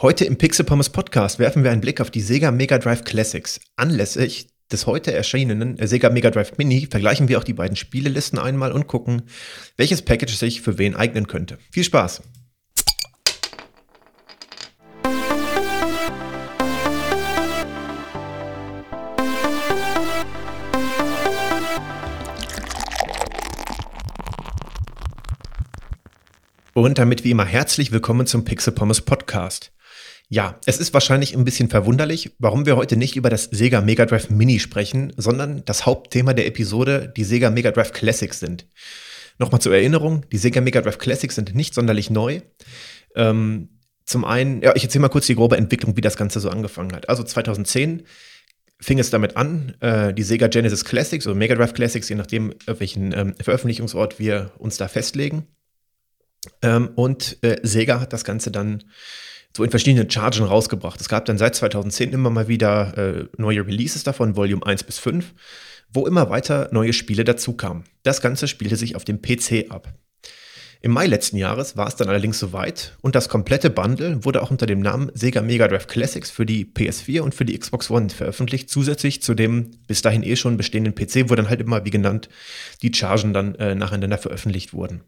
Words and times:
Heute 0.00 0.24
im 0.24 0.36
Pixel 0.36 0.64
Pommes 0.64 0.88
Podcast 0.88 1.38
werfen 1.38 1.62
wir 1.62 1.70
einen 1.70 1.82
Blick 1.82 2.00
auf 2.00 2.10
die 2.10 2.22
Sega 2.22 2.50
Mega 2.50 2.78
Drive 2.78 3.04
Classics. 3.04 3.60
Anlässlich 3.76 4.48
des 4.72 4.86
heute 4.86 5.12
erschienenen 5.12 5.76
Sega 5.86 6.08
Mega 6.08 6.30
Drive 6.30 6.56
Mini 6.56 6.88
vergleichen 6.90 7.28
wir 7.28 7.38
auch 7.38 7.44
die 7.44 7.52
beiden 7.52 7.76
Spielelisten 7.76 8.38
einmal 8.38 8.72
und 8.72 8.86
gucken, 8.86 9.22
welches 9.76 10.02
Package 10.02 10.34
sich 10.34 10.62
für 10.62 10.78
wen 10.78 10.96
eignen 10.96 11.28
könnte. 11.28 11.58
Viel 11.70 11.84
Spaß! 11.84 12.22
Und 26.74 26.98
damit 26.98 27.22
wie 27.22 27.30
immer 27.30 27.44
herzlich 27.44 27.92
willkommen 27.92 28.26
zum 28.26 28.44
Pixel 28.44 28.72
Pommes 28.72 29.02
Podcast. 29.02 29.72
Ja, 30.32 30.58
es 30.64 30.78
ist 30.78 30.94
wahrscheinlich 30.94 31.36
ein 31.36 31.44
bisschen 31.44 31.68
verwunderlich, 31.68 32.30
warum 32.38 32.64
wir 32.64 32.76
heute 32.76 32.96
nicht 32.96 33.16
über 33.16 33.28
das 33.28 33.50
Sega 33.52 33.82
Mega 33.82 34.06
Drive 34.06 34.30
Mini 34.30 34.60
sprechen, 34.60 35.12
sondern 35.18 35.62
das 35.66 35.84
Hauptthema 35.84 36.32
der 36.32 36.46
Episode 36.46 37.12
die 37.14 37.24
Sega 37.24 37.50
Mega 37.50 37.70
Drive 37.70 37.92
Classics 37.92 38.40
sind. 38.40 38.66
Nochmal 39.38 39.60
zur 39.60 39.74
Erinnerung, 39.74 40.24
die 40.32 40.38
Sega 40.38 40.62
Mega 40.62 40.80
Drive 40.80 40.96
Classics 40.96 41.34
sind 41.34 41.54
nicht 41.54 41.74
sonderlich 41.74 42.08
neu. 42.08 42.40
Ähm, 43.14 43.80
zum 44.06 44.24
einen, 44.24 44.62
ja, 44.62 44.74
ich 44.74 44.84
erzähle 44.84 45.02
mal 45.02 45.10
kurz 45.10 45.26
die 45.26 45.34
grobe 45.34 45.58
Entwicklung, 45.58 45.98
wie 45.98 46.00
das 46.00 46.16
Ganze 46.16 46.40
so 46.40 46.48
angefangen 46.48 46.94
hat. 46.94 47.10
Also 47.10 47.24
2010 47.24 48.04
fing 48.80 48.98
es 48.98 49.10
damit 49.10 49.36
an, 49.36 49.76
äh, 49.80 50.14
die 50.14 50.22
Sega 50.22 50.46
Genesis 50.46 50.86
Classics 50.86 51.26
oder 51.26 51.36
Mega 51.36 51.56
Drive 51.56 51.74
Classics, 51.74 52.08
je 52.08 52.16
nachdem, 52.16 52.54
welchen 52.64 53.12
ähm, 53.12 53.34
Veröffentlichungsort 53.38 54.18
wir 54.18 54.52
uns 54.56 54.78
da 54.78 54.88
festlegen. 54.88 55.46
Ähm, 56.62 56.88
und 56.94 57.36
äh, 57.42 57.60
Sega 57.62 58.00
hat 58.00 58.14
das 58.14 58.24
Ganze 58.24 58.50
dann 58.50 58.82
so 59.56 59.64
in 59.64 59.70
verschiedenen 59.70 60.10
Chargen 60.10 60.44
rausgebracht. 60.44 61.00
Es 61.00 61.08
gab 61.08 61.24
dann 61.24 61.38
seit 61.38 61.54
2010 61.54 62.12
immer 62.12 62.30
mal 62.30 62.48
wieder 62.48 62.96
äh, 62.96 63.28
neue 63.36 63.66
Releases 63.66 64.02
davon, 64.02 64.36
Volume 64.36 64.64
1 64.64 64.84
bis 64.84 64.98
5, 64.98 65.34
wo 65.92 66.06
immer 66.06 66.30
weiter 66.30 66.68
neue 66.72 66.92
Spiele 66.92 67.24
dazukamen. 67.24 67.84
Das 68.02 68.20
Ganze 68.20 68.48
spielte 68.48 68.76
sich 68.76 68.96
auf 68.96 69.04
dem 69.04 69.20
PC 69.20 69.70
ab. 69.70 69.94
Im 70.84 70.90
Mai 70.90 71.06
letzten 71.06 71.36
Jahres 71.36 71.76
war 71.76 71.86
es 71.86 71.94
dann 71.94 72.08
allerdings 72.08 72.40
soweit 72.40 72.96
und 73.02 73.14
das 73.14 73.28
komplette 73.28 73.70
Bundle 73.70 74.24
wurde 74.24 74.42
auch 74.42 74.50
unter 74.50 74.66
dem 74.66 74.80
Namen 74.80 75.12
Sega 75.14 75.40
Mega 75.40 75.68
Drive 75.68 75.86
Classics 75.86 76.28
für 76.28 76.44
die 76.44 76.64
PS4 76.64 77.20
und 77.20 77.36
für 77.36 77.44
die 77.44 77.56
Xbox 77.56 77.88
One 77.88 78.10
veröffentlicht. 78.10 78.68
Zusätzlich 78.68 79.22
zu 79.22 79.34
dem 79.34 79.70
bis 79.86 80.02
dahin 80.02 80.24
eh 80.24 80.34
schon 80.34 80.56
bestehenden 80.56 80.96
PC, 80.96 81.30
wo 81.30 81.36
dann 81.36 81.48
halt 81.48 81.60
immer, 81.60 81.84
wie 81.84 81.90
genannt, 81.90 82.28
die 82.82 82.92
Chargen 82.92 83.32
dann 83.32 83.54
äh, 83.54 83.76
nacheinander 83.76 84.18
veröffentlicht 84.18 84.72
wurden. 84.72 85.04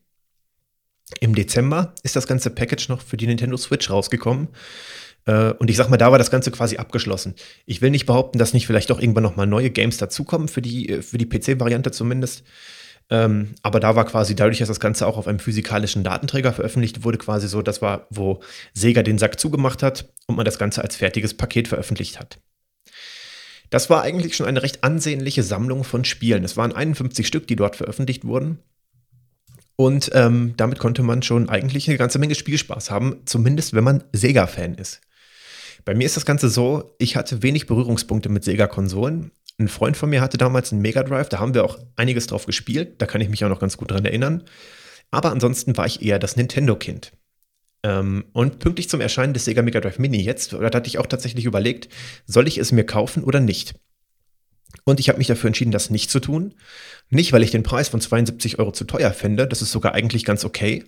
Im 1.21 1.35
Dezember 1.35 1.95
ist 2.03 2.17
das 2.17 2.27
ganze 2.27 2.51
Package 2.51 2.89
noch 2.89 3.01
für 3.01 3.17
die 3.17 3.27
Nintendo 3.27 3.57
Switch 3.57 3.91
rausgekommen. 3.91 4.49
Äh, 5.27 5.53
und 5.53 5.71
ich 5.71 5.77
sag 5.77 5.89
mal, 5.89 5.97
da 5.97 6.11
war 6.11 6.19
das 6.19 6.31
Ganze 6.31 6.51
quasi 6.51 6.77
abgeschlossen. 6.77 7.35
Ich 7.67 7.83
will 7.83 7.91
nicht 7.91 8.07
behaupten, 8.07 8.39
dass 8.39 8.55
nicht 8.55 8.67
vielleicht 8.67 8.91
doch 8.91 9.01
irgendwann 9.01 9.23
noch 9.23 9.37
mal 9.37 9.47
neue 9.47 9.71
Games 9.71 9.97
dazukommen, 9.97 10.49
für 10.49 10.63
die, 10.63 10.89
äh, 10.89 11.03
für 11.03 11.19
die 11.19 11.29
PC-Variante 11.29 11.91
zumindest. 11.91 12.45
Ähm, 13.11 13.55
aber 13.63 13.81
da 13.81 13.97
war 13.97 14.07
quasi 14.07 14.35
dadurch, 14.35 14.59
dass 14.59 14.69
das 14.69 14.81
Ganze 14.81 15.07
auch 15.07 15.19
auf 15.19 15.29
einem 15.29 15.39
physikalischen 15.39 16.05
Datenträger 16.05 16.53
veröffentlicht 16.53 17.05
wurde, 17.05 17.19
quasi 17.19 17.49
so, 17.49 17.61
das 17.61 17.83
war, 17.83 18.07
wo 18.11 18.41
Sega 18.73 19.03
den 19.03 19.19
Sack 19.19 19.39
zugemacht 19.39 19.83
hat 19.83 20.13
und 20.27 20.37
man 20.37 20.47
das 20.47 20.59
Ganze 20.59 20.83
als 20.83 20.97
fertiges 20.97 21.35
Paket 21.35 21.69
veröffentlicht 21.69 22.19
hat. 22.19 22.39
Das 23.71 23.91
war 23.91 24.03
eigentlich 24.03 24.37
schon 24.37 24.47
eine 24.47 24.63
recht 24.63 24.85
ansehnliche 24.85 25.43
Sammlung 25.43 25.85
von 25.85 26.05
Spielen. 26.05 26.45
Es 26.45 26.57
waren 26.57 26.73
51 26.73 27.27
Stück, 27.27 27.47
die 27.47 27.57
dort 27.57 27.77
veröffentlicht 27.77 28.25
wurden. 28.25 28.59
Und 29.77 30.11
ähm, 30.15 30.55
damit 30.57 30.79
konnte 30.79 31.03
man 31.03 31.23
schon 31.23 31.49
eigentlich 31.49 31.89
eine 31.89 31.99
ganze 31.99 32.19
Menge 32.19 32.35
Spielspaß 32.35 32.91
haben, 32.91 33.23
zumindest 33.25 33.75
wenn 33.75 33.85
man 33.85 34.05
Sega-Fan 34.13 34.75
ist. 34.75 35.01
Bei 35.85 35.95
mir 35.95 36.07
ist 36.07 36.17
das 36.17 36.25
Ganze 36.25 36.49
so, 36.49 36.95
ich 36.99 37.17
hatte 37.17 37.43
wenig 37.43 37.67
Berührungspunkte 37.67 38.29
mit 38.29 38.45
Sega-Konsolen. 38.45 39.33
Ein 39.59 39.69
Freund 39.69 39.97
von 39.97 40.11
mir 40.11 40.21
hatte 40.21 40.39
damals 40.39 40.73
einen 40.73 40.83
Mega 40.83 41.03
Drive, 41.03 41.29
da 41.29 41.39
haben 41.39 41.55
wir 41.55 41.65
auch 41.65 41.79
einiges 41.97 42.27
drauf 42.27 42.47
gespielt, 42.47 43.01
da 43.01 43.07
kann 43.07 43.21
ich 43.21 43.29
mich 43.29 43.45
auch 43.45 43.49
noch 43.49 43.61
ganz 43.61 43.77
gut 43.77 43.91
dran 43.91 44.05
erinnern. 44.05 44.45
Aber 45.11 45.31
ansonsten 45.31 45.77
war 45.77 45.87
ich 45.87 46.03
eher 46.03 46.19
das 46.19 46.37
Nintendo-Kind. 46.37 47.13
Ähm, 47.85 48.25
und 48.33 48.59
pünktlich 48.61 48.89
zum 48.89 49.01
Erscheinen 49.01 49.35
des 49.35 49.45
Sega 49.45 49.63
Mega 49.63 49.81
Drive 49.81 49.99
Mini 49.99 50.23
jetzt, 50.23 50.55
da 50.55 50.63
hatte 50.63 50.87
ich 50.87 50.99
auch 50.99 51.07
tatsächlich 51.07 51.45
überlegt, 51.45 51.89
soll 52.27 52.49
ich 52.49 52.59
es 52.59 52.73
mir 52.73 52.85
kaufen 52.85 53.23
oder 53.23 53.41
nicht? 53.41 53.75
Und 54.85 55.01
ich 55.01 55.09
habe 55.09 55.19
mich 55.19 55.29
dafür 55.29 55.49
entschieden, 55.49 55.71
das 55.71 55.91
nicht 55.91 56.11
zu 56.11 56.21
tun. 56.21 56.55
Nicht, 57.11 57.33
weil 57.33 57.43
ich 57.43 57.51
den 57.51 57.63
Preis 57.63 57.89
von 57.89 58.01
72 58.01 58.59
Euro 58.59 58.73
zu 58.73 58.85
teuer 58.85 59.13
finde. 59.13 59.47
Das 59.47 59.63
ist 59.63 59.71
sogar 59.71 59.95
eigentlich 59.95 60.25
ganz 60.25 60.45
okay. 60.45 60.85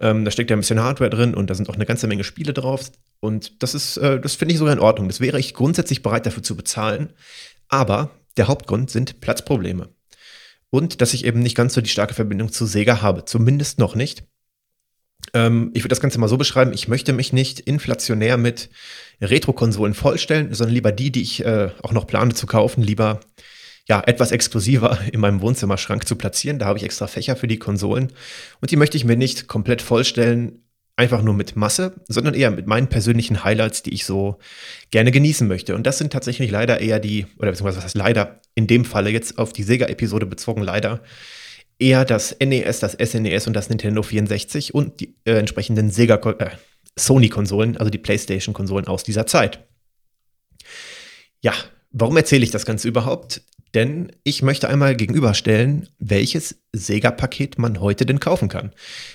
Ähm, 0.00 0.24
da 0.24 0.30
steckt 0.30 0.50
ja 0.50 0.56
ein 0.56 0.60
bisschen 0.60 0.80
Hardware 0.80 1.10
drin 1.10 1.34
und 1.34 1.48
da 1.48 1.54
sind 1.54 1.68
auch 1.68 1.74
eine 1.74 1.86
ganze 1.86 2.06
Menge 2.06 2.24
Spiele 2.24 2.52
drauf. 2.52 2.90
Und 3.20 3.62
das 3.62 3.74
ist, 3.74 3.98
äh, 3.98 4.18
das 4.20 4.34
finde 4.34 4.52
ich 4.54 4.58
sogar 4.58 4.72
in 4.72 4.80
Ordnung. 4.80 5.08
Das 5.08 5.20
wäre 5.20 5.38
ich 5.38 5.54
grundsätzlich 5.54 6.02
bereit 6.02 6.26
dafür 6.26 6.42
zu 6.42 6.56
bezahlen. 6.56 7.12
Aber 7.68 8.10
der 8.36 8.48
Hauptgrund 8.48 8.90
sind 8.90 9.20
Platzprobleme. 9.20 9.90
Und 10.70 11.00
dass 11.00 11.14
ich 11.14 11.24
eben 11.24 11.40
nicht 11.40 11.56
ganz 11.56 11.74
so 11.74 11.80
die 11.80 11.90
starke 11.90 12.14
Verbindung 12.14 12.50
zu 12.50 12.64
Sega 12.64 13.02
habe. 13.02 13.24
Zumindest 13.24 13.78
noch 13.78 13.94
nicht. 13.94 14.24
Ähm, 15.34 15.70
ich 15.74 15.82
würde 15.82 15.90
das 15.90 16.00
Ganze 16.00 16.18
mal 16.18 16.28
so 16.28 16.36
beschreiben, 16.36 16.72
ich 16.72 16.88
möchte 16.88 17.12
mich 17.12 17.32
nicht 17.32 17.60
inflationär 17.60 18.36
mit 18.36 18.70
Retro-Konsolen 19.20 19.94
vollstellen, 19.94 20.52
sondern 20.54 20.74
lieber 20.74 20.92
die, 20.92 21.10
die 21.10 21.22
ich 21.22 21.44
äh, 21.44 21.70
auch 21.82 21.92
noch 21.92 22.06
plane 22.06 22.34
zu 22.34 22.46
kaufen, 22.46 22.82
lieber 22.82 23.20
ja, 23.88 24.02
etwas 24.06 24.32
exklusiver 24.32 24.98
in 25.12 25.20
meinem 25.20 25.40
Wohnzimmerschrank 25.40 26.06
zu 26.06 26.16
platzieren. 26.16 26.58
Da 26.58 26.66
habe 26.66 26.78
ich 26.78 26.84
extra 26.84 27.06
Fächer 27.06 27.36
für 27.36 27.48
die 27.48 27.58
Konsolen. 27.58 28.12
Und 28.60 28.70
die 28.70 28.76
möchte 28.76 28.96
ich 28.96 29.04
mir 29.04 29.16
nicht 29.16 29.48
komplett 29.48 29.82
vollstellen, 29.82 30.62
einfach 30.96 31.22
nur 31.22 31.32
mit 31.32 31.56
Masse, 31.56 31.94
sondern 32.08 32.34
eher 32.34 32.50
mit 32.50 32.66
meinen 32.66 32.88
persönlichen 32.88 33.42
Highlights, 33.42 33.82
die 33.82 33.94
ich 33.94 34.04
so 34.04 34.38
gerne 34.90 35.10
genießen 35.10 35.48
möchte. 35.48 35.74
Und 35.74 35.86
das 35.86 35.96
sind 35.96 36.12
tatsächlich 36.12 36.50
leider 36.50 36.80
eher 36.80 37.00
die, 37.00 37.26
oder 37.38 37.50
beziehungsweise 37.50 37.78
was 37.78 37.84
heißt 37.84 37.96
leider, 37.96 38.40
in 38.54 38.66
dem 38.66 38.84
Falle 38.84 39.08
jetzt 39.08 39.38
auf 39.38 39.54
die 39.54 39.62
Sega-Episode 39.62 40.26
bezogen 40.26 40.62
leider, 40.62 41.00
eher 41.80 42.04
das 42.04 42.36
NES, 42.38 42.78
das 42.78 42.92
SNES 42.92 43.46
und 43.46 43.54
das 43.54 43.68
Nintendo 43.68 44.02
64 44.02 44.74
und 44.74 45.00
die 45.00 45.16
äh, 45.24 45.32
entsprechenden 45.32 45.90
Sega 45.90 46.16
äh, 46.38 46.50
Sony-Konsolen, 46.96 47.76
also 47.76 47.90
die 47.90 47.98
PlayStation-Konsolen 47.98 48.86
aus 48.86 49.02
dieser 49.02 49.26
Zeit. 49.26 49.66
Ja, 51.40 51.54
warum 51.90 52.16
erzähle 52.16 52.44
ich 52.44 52.50
das 52.50 52.66
Ganze 52.66 52.86
überhaupt? 52.86 53.42
Denn 53.74 54.12
ich 54.24 54.42
möchte 54.42 54.68
einmal 54.68 54.96
gegenüberstellen, 54.96 55.88
welches 55.98 56.60
Sega-Paket 56.72 57.58
man 57.58 57.80
heute 57.80 58.04
denn 58.04 58.20
kaufen 58.20 58.48
kann. 58.48 58.72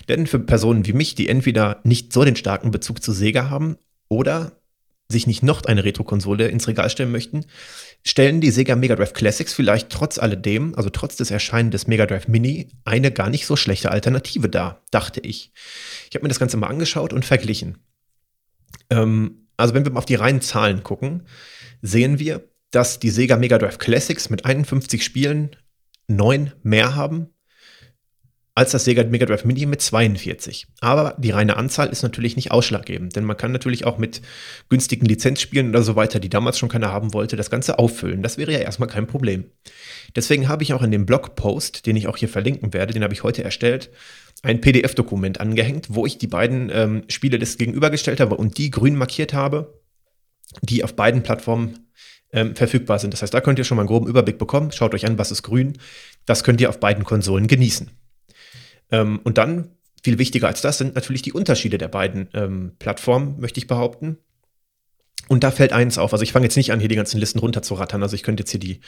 Denn 0.08 0.28
für 0.28 0.40
Personen 0.40 0.86
wie 0.86 0.94
mich, 0.94 1.14
die 1.14 1.28
entweder 1.28 1.82
nicht 1.84 2.14
so 2.14 2.24
den 2.24 2.38
starken 2.38 2.72
Bezug 2.72 3.03
zu 3.03 3.12
Sega 3.12 3.50
haben 3.50 3.78
oder 4.08 4.62
sich 5.08 5.28
nicht 5.28 5.44
noch 5.44 5.64
eine 5.66 5.84
Retro-Konsole 5.84 6.48
ins 6.48 6.68
Regal 6.68 6.90
stellen 6.90 7.12
möchten, 7.12 7.46
stellen 8.04 8.42
die 8.42 8.52
Sega 8.52 8.76
Mega 8.76 8.96
Drive 8.96 9.14
Classics 9.14 9.54
vielleicht 9.54 9.90
trotz 9.90 10.18
alledem, 10.18 10.74
also 10.76 10.90
trotz 10.90 11.16
des 11.16 11.32
Erscheinen 11.32 11.72
des 11.72 11.88
Mega 11.88 12.06
Drive 12.06 12.28
Mini, 12.28 12.70
eine 12.86 13.12
gar 13.12 13.30
nicht 13.30 13.46
so 13.46 13.56
schlechte 13.56 13.92
Alternative 13.92 14.50
dar, 14.50 14.84
dachte 14.92 15.20
ich. 15.20 15.52
Ich 16.10 16.16
habe 16.16 16.24
mir 16.24 16.30
das 16.30 16.40
Ganze 16.40 16.58
mal 16.58 16.68
angeschaut 16.68 17.14
und 17.14 17.24
verglichen. 17.24 17.78
Ähm, 18.90 19.48
also 19.58 19.74
wenn 19.74 19.86
wir 19.86 19.92
mal 19.92 20.00
auf 20.00 20.06
die 20.06 20.16
reinen 20.16 20.42
Zahlen 20.42 20.84
gucken, 20.84 21.24
sehen 21.82 22.20
wir, 22.20 22.50
dass 22.72 23.00
die 23.00 23.12
Sega 23.12 23.38
Mega 23.38 23.58
Drive 23.58 23.78
Classics 23.78 24.30
mit 24.30 24.46
51 24.46 25.04
Spielen 25.04 25.56
neun 26.08 26.52
mehr 26.64 26.96
haben 26.96 27.30
als 28.58 28.72
das 28.72 28.86
Sega 28.86 29.04
Mega 29.04 29.26
Drive 29.26 29.44
Mini 29.44 29.66
mit 29.66 29.82
42. 29.82 30.68
Aber 30.80 31.14
die 31.18 31.32
reine 31.32 31.58
Anzahl 31.58 31.90
ist 31.90 32.04
natürlich 32.04 32.38
nicht 32.38 32.52
ausschlaggebend, 32.52 33.16
denn 33.16 33.26
man 33.26 33.36
kann 33.36 33.52
natürlich 33.52 33.86
auch 33.86 33.98
mit 33.98 34.22
günstigen 34.70 35.06
Lizenzspielen 35.06 35.70
oder 35.70 35.84
so 35.84 35.98
weiter, 35.98 36.22
die 36.22 36.30
damals 36.30 36.58
schon 36.58 36.70
keiner 36.70 36.92
haben 36.92 37.14
wollte, 37.14 37.36
das 37.36 37.50
Ganze 37.50 37.78
auffüllen. 37.80 38.24
Das 38.24 38.38
wäre 38.38 38.54
ja 38.54 38.60
erstmal 38.60 38.88
kein 38.88 39.08
Problem. 39.08 39.44
Deswegen 40.16 40.48
habe 40.48 40.64
ich 40.64 40.74
auch 40.74 40.82
in 40.82 40.92
dem 40.92 41.06
Blogpost, 41.06 41.86
den 41.86 41.98
ich 41.98 42.08
auch 42.08 42.16
hier 42.16 42.30
verlinken 42.30 42.74
werde, 42.74 42.94
den 42.94 43.04
habe 43.04 43.14
ich 43.14 43.24
heute 43.24 43.44
erstellt, 43.44 43.90
ein 44.42 44.62
PDF-Dokument 44.62 45.42
angehängt, 45.42 45.88
wo 45.90 46.06
ich 46.06 46.18
die 46.18 46.28
beiden 46.28 46.72
ähm, 46.74 47.04
des 47.08 47.58
gegenübergestellt 47.58 48.22
habe 48.22 48.38
und 48.38 48.58
die 48.58 48.72
grün 48.72 48.96
markiert 48.96 49.34
habe, 49.34 49.82
die 50.62 50.84
auf 50.85 50.96
beiden 50.96 51.24
Plattformen 51.24 51.90
ähm, 52.32 52.56
verfügbar 52.56 53.00
sind. 53.00 53.14
Das 53.14 53.22
heißt, 53.22 53.34
da 53.34 53.41
könnt 53.41 53.59
ihr 53.59 53.66
schon 53.66 53.76
mal 53.76 53.82
einen 53.82 53.90
groben 53.90 54.08
Überblick 54.08 54.38
bekommen. 54.38 54.72
Schaut 54.72 54.94
euch 54.94 55.06
an, 55.06 55.18
was 55.18 55.32
ist 55.32 55.44
grün. 55.44 55.74
Das 56.26 56.46
könnt 56.46 56.62
ihr 56.62 56.70
auf 56.70 56.79
beiden 56.79 57.03
Konsolen 57.03 57.47
genießen. 57.47 57.91
Ähm, 58.91 59.20
und 59.23 59.37
dann, 59.37 59.72
viel 60.03 60.20
wichtiger 60.20 60.47
als 60.47 60.61
das, 60.61 60.78
sind 60.78 60.96
natürlich 60.96 61.22
die 61.22 61.34
Unterschiede 61.34 61.78
der 61.78 61.87
beiden 61.87 62.29
ähm, 62.34 62.73
Plattformen, 62.79 63.40
möchte 63.40 63.59
ich 63.59 63.67
behaupten. 63.67 64.17
Und 65.28 65.43
da 65.43 65.49
fällt 65.49 65.73
eins 65.73 65.97
auf. 65.97 66.14
Also 66.14 66.23
ich 66.23 66.32
fange 66.32 66.46
jetzt 66.46 66.55
nicht 66.55 66.72
an, 66.72 66.79
hier 66.79 66.90
die 66.90 66.96
ganzen 66.96 67.20
Listen 67.20 67.40
runterzurattern. 67.40 68.03
Also 68.03 68.16
ich 68.16 68.22
könnte 68.22 68.41
jetzt 68.41 68.52
hier 68.52 68.59
die 68.59 68.79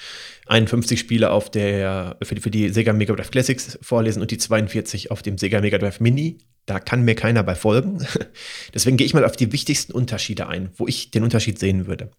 51 0.45 0.99
Spiele 0.99 1.31
auf 1.31 1.49
der, 1.49 2.17
für 2.21 2.35
die, 2.35 2.41
für 2.41 2.51
die 2.51 2.69
Sega 2.69 2.93
Mega 2.93 3.15
Drive 3.15 3.31
Classics 3.31 3.79
vorlesen 3.81 4.21
und 4.21 4.29
die 4.29 4.37
42 4.37 5.09
auf 5.09 5.23
dem 5.23 5.37
Sega 5.37 5.61
Mega 5.61 5.79
Drive 5.79 5.99
Mini. 5.99 6.37
Da 6.67 6.79
kann 6.79 7.03
mir 7.03 7.15
keiner 7.15 7.43
bei 7.43 7.55
folgen. 7.55 8.05
Deswegen 8.73 8.97
gehe 8.97 9.07
ich 9.07 9.13
mal 9.13 9.25
auf 9.25 9.35
die 9.35 9.51
wichtigsten 9.51 9.93
Unterschiede 9.93 10.47
ein, 10.47 10.69
wo 10.75 10.87
ich 10.87 11.09
den 11.09 11.23
Unterschied 11.23 11.57
sehen 11.57 11.87
würde. 11.87 12.11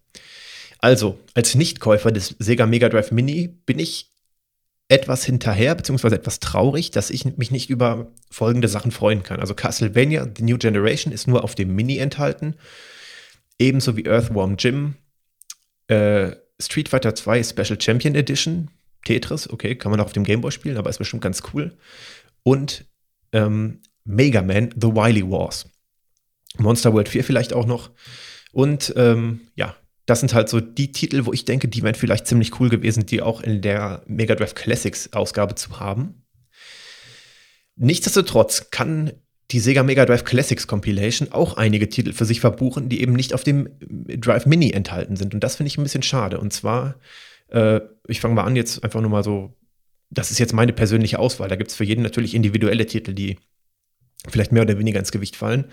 Also, 0.79 1.19
als 1.33 1.55
Nichtkäufer 1.55 2.11
des 2.11 2.35
Sega 2.39 2.65
Mega 2.65 2.89
Drive 2.89 3.11
Mini 3.11 3.47
bin 3.47 3.79
ich 3.79 4.11
etwas 4.89 5.23
hinterher, 5.23 5.75
beziehungsweise 5.75 6.15
etwas 6.15 6.39
traurig, 6.39 6.91
dass 6.91 7.11
ich 7.11 7.23
mich 7.37 7.51
nicht 7.51 7.69
über 7.69 8.11
folgende 8.31 8.67
Sachen 8.67 8.91
freuen 8.91 9.21
kann. 9.23 9.39
Also 9.39 9.53
Castlevania 9.53 10.27
The 10.35 10.43
New 10.43 10.57
Generation 10.57 11.13
ist 11.13 11.27
nur 11.27 11.43
auf 11.43 11.55
dem 11.55 11.73
Mini 11.75 11.97
enthalten. 11.97 12.55
ebenso 13.59 13.97
wie 13.97 14.05
Earthworm 14.05 14.55
Jim, 14.57 14.95
äh, 15.87 16.31
Street 16.61 16.89
Fighter 16.89 17.13
2 17.13 17.43
Special 17.43 17.79
Champion 17.79 18.15
Edition, 18.15 18.71
Tetris, 19.05 19.49
okay, 19.49 19.75
kann 19.75 19.91
man 19.91 19.99
auch 19.99 20.05
auf 20.05 20.13
dem 20.13 20.23
Gameboy 20.23 20.51
spielen, 20.51 20.77
aber 20.77 20.89
ist 20.89 20.97
bestimmt 20.97 21.21
ganz 21.21 21.43
cool. 21.53 21.77
Und 22.43 22.85
ähm, 23.31 23.81
Mega 24.05 24.41
Man 24.41 24.73
The 24.75 24.87
Wily 24.87 25.29
Wars. 25.29 25.69
Monster 26.57 26.93
World 26.93 27.09
4 27.09 27.23
vielleicht 27.23 27.53
auch 27.53 27.65
noch. 27.65 27.91
Und 28.51 28.93
ähm, 28.95 29.41
ja, 29.55 29.75
das 30.09 30.21
sind 30.21 30.33
halt 30.33 30.49
so 30.49 30.59
die 30.59 30.91
Titel, 30.91 31.25
wo 31.25 31.33
ich 31.33 31.45
denke, 31.45 31.67
die 31.67 31.83
wären 31.83 31.95
vielleicht 31.95 32.25
ziemlich 32.25 32.59
cool 32.59 32.69
gewesen, 32.69 33.05
die 33.05 33.21
auch 33.21 33.41
in 33.41 33.61
der 33.61 34.01
Mega 34.07 34.33
Drive 34.33 34.55
Classics 34.55 35.13
Ausgabe 35.13 35.55
zu 35.55 35.79
haben. 35.79 36.25
Nichtsdestotrotz 37.75 38.71
kann 38.71 39.11
die 39.51 39.59
Sega 39.59 39.83
Mega 39.83 40.05
Drive 40.05 40.23
Classics 40.23 40.67
Compilation 40.67 41.31
auch 41.31 41.57
einige 41.57 41.89
Titel 41.89 42.13
für 42.13 42.25
sich 42.25 42.39
verbuchen, 42.39 42.89
die 42.89 43.01
eben 43.01 43.13
nicht 43.13 43.33
auf 43.33 43.43
dem 43.43 43.69
Drive 43.79 44.45
Mini 44.45 44.71
enthalten 44.71 45.15
sind. 45.15 45.33
Und 45.33 45.43
das 45.43 45.55
finde 45.55 45.69
ich 45.69 45.77
ein 45.77 45.83
bisschen 45.83 46.03
schade. 46.03 46.39
Und 46.39 46.53
zwar, 46.53 46.95
äh, 47.49 47.79
ich 48.07 48.19
fange 48.19 48.33
mal 48.33 48.43
an, 48.43 48.55
jetzt 48.55 48.83
einfach 48.83 49.01
nur 49.01 49.09
mal 49.09 49.23
so, 49.23 49.55
das 50.09 50.31
ist 50.31 50.39
jetzt 50.39 50.53
meine 50.53 50.73
persönliche 50.73 51.19
Auswahl. 51.19 51.49
Da 51.49 51.55
gibt 51.55 51.69
es 51.69 51.77
für 51.77 51.83
jeden 51.83 52.01
natürlich 52.01 52.33
individuelle 52.33 52.85
Titel, 52.85 53.13
die 53.13 53.37
vielleicht 54.27 54.51
mehr 54.51 54.63
oder 54.63 54.77
weniger 54.77 54.99
ins 54.99 55.11
Gewicht 55.11 55.35
fallen. 55.35 55.65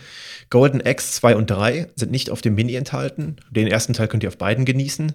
Golden 0.51 0.81
Axe 0.81 1.13
2 1.13 1.37
und 1.37 1.51
3 1.51 1.89
sind 1.97 2.13
nicht 2.13 2.31
auf 2.31 2.41
dem 2.41 2.55
Mini 2.55 2.75
enthalten. 2.75 3.37
Den 3.51 3.67
ersten 3.67 3.93
Teil 3.93 4.09
könnt 4.09 4.23
ihr 4.23 4.29
auf 4.29 4.39
beiden 4.39 4.65
genießen. 4.65 5.15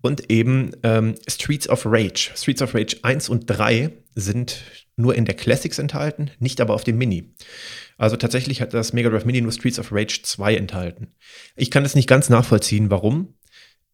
Und 0.00 0.30
eben 0.30 0.72
ähm, 0.82 1.14
Streets 1.28 1.68
of 1.68 1.86
Rage. 1.86 2.30
Streets 2.34 2.62
of 2.62 2.74
Rage 2.74 2.96
1 3.02 3.28
und 3.28 3.44
3 3.46 3.90
sind 4.14 4.62
nur 4.96 5.14
in 5.14 5.24
der 5.24 5.36
Classics 5.36 5.78
enthalten, 5.78 6.30
nicht 6.38 6.60
aber 6.60 6.74
auf 6.74 6.84
dem 6.84 6.98
Mini. 6.98 7.34
Also 7.96 8.16
tatsächlich 8.16 8.60
hat 8.60 8.74
das 8.74 8.92
Mega 8.92 9.10
Drive 9.10 9.24
Mini 9.24 9.40
nur 9.40 9.52
Streets 9.52 9.78
of 9.78 9.92
Rage 9.92 10.20
2 10.22 10.56
enthalten. 10.56 11.14
Ich 11.56 11.70
kann 11.70 11.84
es 11.84 11.94
nicht 11.94 12.08
ganz 12.08 12.28
nachvollziehen, 12.28 12.90
warum. 12.90 13.34